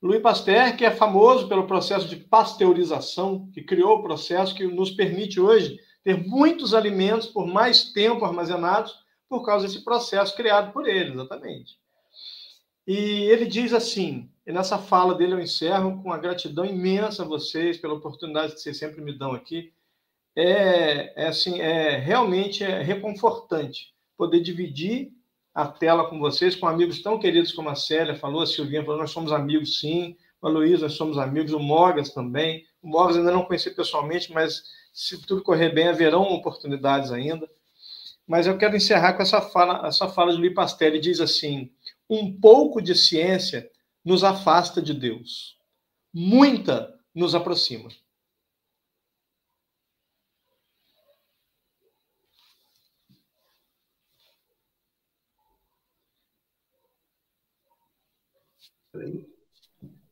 [0.00, 4.92] Louis Pasteur, que é famoso pelo processo de pasteurização, que criou o processo que nos
[4.92, 8.94] permite hoje ter muitos alimentos por mais tempo armazenados
[9.28, 11.76] por causa desse processo criado por ele, exatamente.
[12.88, 12.96] E
[13.30, 17.76] ele diz assim, e nessa fala dele eu encerro com a gratidão imensa a vocês
[17.76, 19.74] pela oportunidade que vocês sempre me dão aqui.
[20.34, 25.12] É, é assim, é realmente é reconfortante poder dividir
[25.54, 29.00] a tela com vocês, com amigos tão queridos como a Célia falou, a Silvinha falou,
[29.00, 32.64] nós somos amigos sim, a Luísa, nós somos amigos, o Mogas também.
[32.80, 34.62] O Mogas ainda não conheci pessoalmente, mas
[34.94, 37.46] se tudo correr bem, haverão oportunidades ainda.
[38.26, 41.70] Mas eu quero encerrar com essa fala, essa fala de Louis Pasteur, ele diz assim,
[42.08, 43.68] um pouco de ciência
[44.04, 45.58] nos afasta de Deus.
[46.12, 47.88] Muita nos aproxima.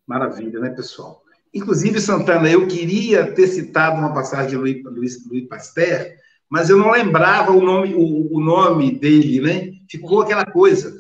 [0.07, 1.23] Maravilha, né, pessoal?
[1.53, 6.15] Inclusive, Santana, eu queria ter citado uma passagem de Louis, Louis, Louis Pasteur,
[6.49, 9.73] mas eu não lembrava o nome, o, o nome dele, né?
[9.91, 10.95] Ficou aquela coisa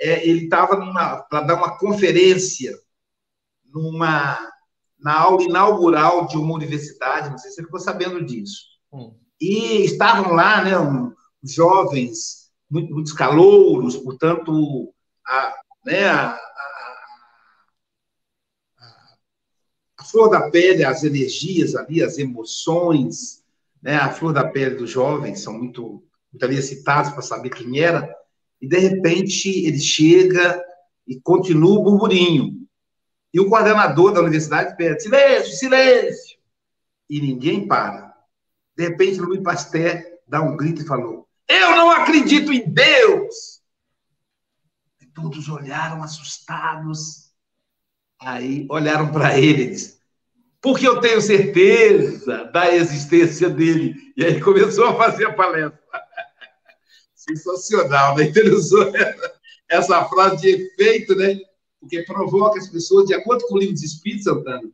[0.00, 0.76] é, ele estava
[1.28, 2.76] para dar uma conferência
[3.64, 4.52] numa
[4.98, 8.66] na aula inaugural de uma universidade, não sei se você ficou sabendo disso.
[8.92, 9.12] Hum.
[9.40, 11.12] E estavam lá, né, um,
[11.42, 14.94] jovens, muito, muitos calouros, portanto,
[15.26, 16.30] a, né, a,
[18.78, 19.16] a,
[19.98, 23.42] a, flor da pele, as energias ali, as emoções,
[23.82, 27.80] né, a flor da pele dos jovens são muito, muito ali citados para saber quem
[27.80, 28.14] era
[28.62, 30.64] e de repente ele chega
[31.04, 32.62] e continua o burburinho.
[33.34, 36.38] E o coordenador da universidade pede: silêncio, silêncio!
[37.10, 38.14] E ninguém para.
[38.76, 43.60] De repente, Louis Pasteur dá um grito e falou: Eu não acredito em Deus!
[45.00, 47.32] E todos olharam assustados.
[48.20, 49.98] Aí olharam para ele e disseram:
[50.60, 53.96] Porque eu tenho certeza da existência dele.
[54.16, 55.81] E aí começou a fazer a palestra.
[57.22, 58.32] Sensacional, né?
[58.34, 58.92] Ele usou
[59.68, 61.38] essa frase de efeito, né?
[61.80, 64.70] Porque provoca as pessoas, de acordo com o livro dos Espíritos, Santana,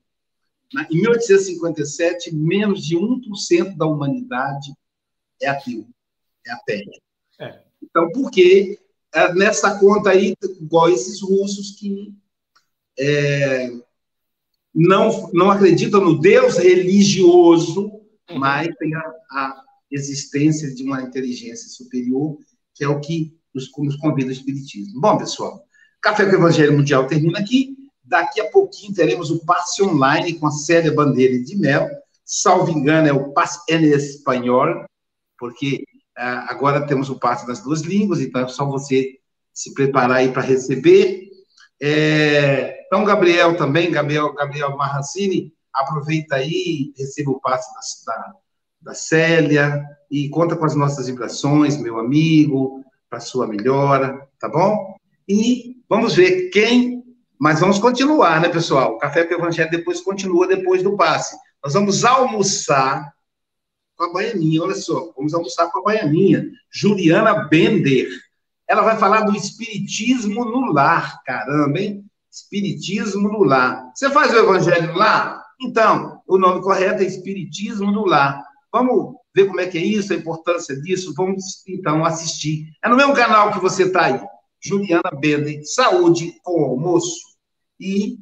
[0.91, 4.73] em 1857, menos de 1% da humanidade
[5.41, 5.87] é ateu,
[6.47, 7.01] é ateia.
[7.41, 7.63] É.
[7.83, 8.79] Então, por que
[9.15, 12.13] é, nessa conta aí, igual esses russos que
[12.99, 13.71] é,
[14.75, 17.87] não, não acreditam no Deus religioso,
[18.31, 18.39] uhum.
[18.39, 22.39] mas tem a, a existência de uma inteligência superior,
[22.75, 25.01] que é o que nos, nos convida o Espiritismo.
[25.01, 25.65] Bom, pessoal,
[26.01, 27.77] Café com o Evangelho Mundial termina aqui.
[28.05, 31.89] Daqui a pouquinho teremos o passe online com a Célia Bandeira de Mel.
[32.25, 34.85] Salvo engano, é o passe em espanhol,
[35.39, 35.85] porque
[36.17, 39.19] uh, agora temos o passe das duas línguas, então é só você
[39.53, 41.29] se preparar aí para receber.
[41.81, 47.69] É, então, Gabriel também, Gabriel, Gabriel Marrancini, aproveita aí, receba o passe
[48.07, 48.35] da, da
[48.89, 54.97] da Célia, e conta com as nossas vibrações, meu amigo, para sua melhora, tá bom?
[55.29, 57.05] E vamos ver quem.
[57.39, 58.95] Mas vamos continuar, né, pessoal?
[58.95, 61.37] O Café com o Evangelho depois continua depois do passe.
[61.63, 63.13] Nós vamos almoçar
[63.95, 68.09] com a baianinha, olha só, vamos almoçar com a baianinha, Juliana Bender.
[68.67, 72.05] Ela vai falar do espiritismo no lar, caramba, hein?
[72.33, 73.91] Espiritismo no lar.
[73.95, 75.45] Você faz o evangelho no lar?
[75.61, 78.48] Então, o nome correto é Espiritismo no lar.
[78.73, 81.15] Vamos ver como é que é isso, a importância disso.
[81.17, 82.67] Vamos, então, assistir.
[82.83, 84.21] É no mesmo canal que você está aí.
[84.61, 87.21] Juliana Bender, Saúde com Almoço.
[87.81, 88.19] E,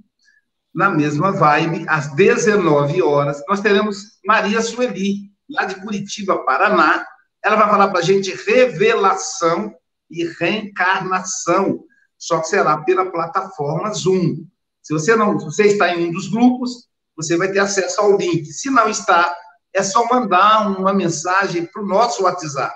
[0.74, 7.06] na mesma vibe, às 19 horas, nós teremos Maria Sueli, lá de Curitiba, Paraná.
[7.42, 9.74] Ela vai falar para a gente revelação
[10.10, 11.84] e reencarnação,
[12.18, 14.46] só que será pela plataforma Zoom.
[14.82, 18.16] Se você não, se você está em um dos grupos, você vai ter acesso ao
[18.16, 18.44] link.
[18.46, 19.34] Se não está,
[19.76, 22.74] é só mandar uma mensagem para o nosso WhatsApp.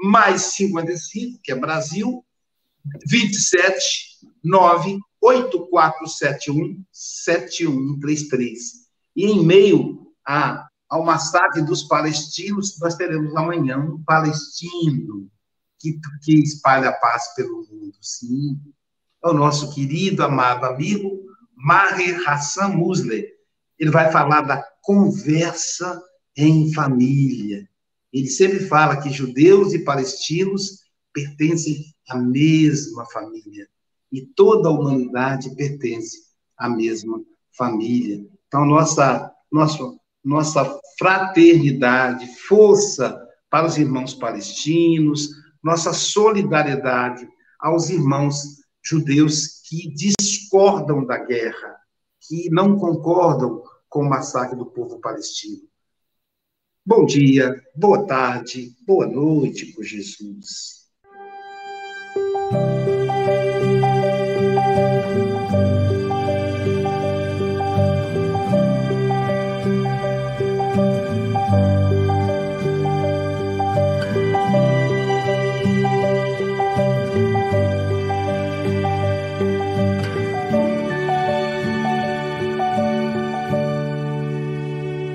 [0.00, 2.24] Mais 55, que é Brasil,
[3.06, 8.60] 27 98471 7133.
[9.14, 15.30] E em meio a, ao massacre dos palestinos, nós teremos amanhã um palestino
[15.78, 17.92] que, que espalha a paz pelo mundo.
[18.00, 18.58] Sim,
[19.22, 23.28] é o nosso querido, amado amigo Maher Hassan Musler.
[23.78, 26.02] Ele vai falar da conversa
[26.36, 27.68] em família.
[28.12, 33.68] Ele sempre fala que judeus e palestinos pertencem à mesma família
[34.10, 36.18] e toda a humanidade pertence
[36.56, 37.20] à mesma
[37.56, 38.24] família.
[38.46, 39.78] Então, nossa, nossa,
[40.22, 43.18] nossa fraternidade, força
[43.48, 45.30] para os irmãos palestinos,
[45.62, 47.26] nossa solidariedade
[47.58, 51.76] aos irmãos judeus que discordam da guerra,
[52.20, 55.62] que não concordam com o massacre do povo palestino.
[56.84, 60.82] Bom dia, boa tarde, boa noite por Jesus.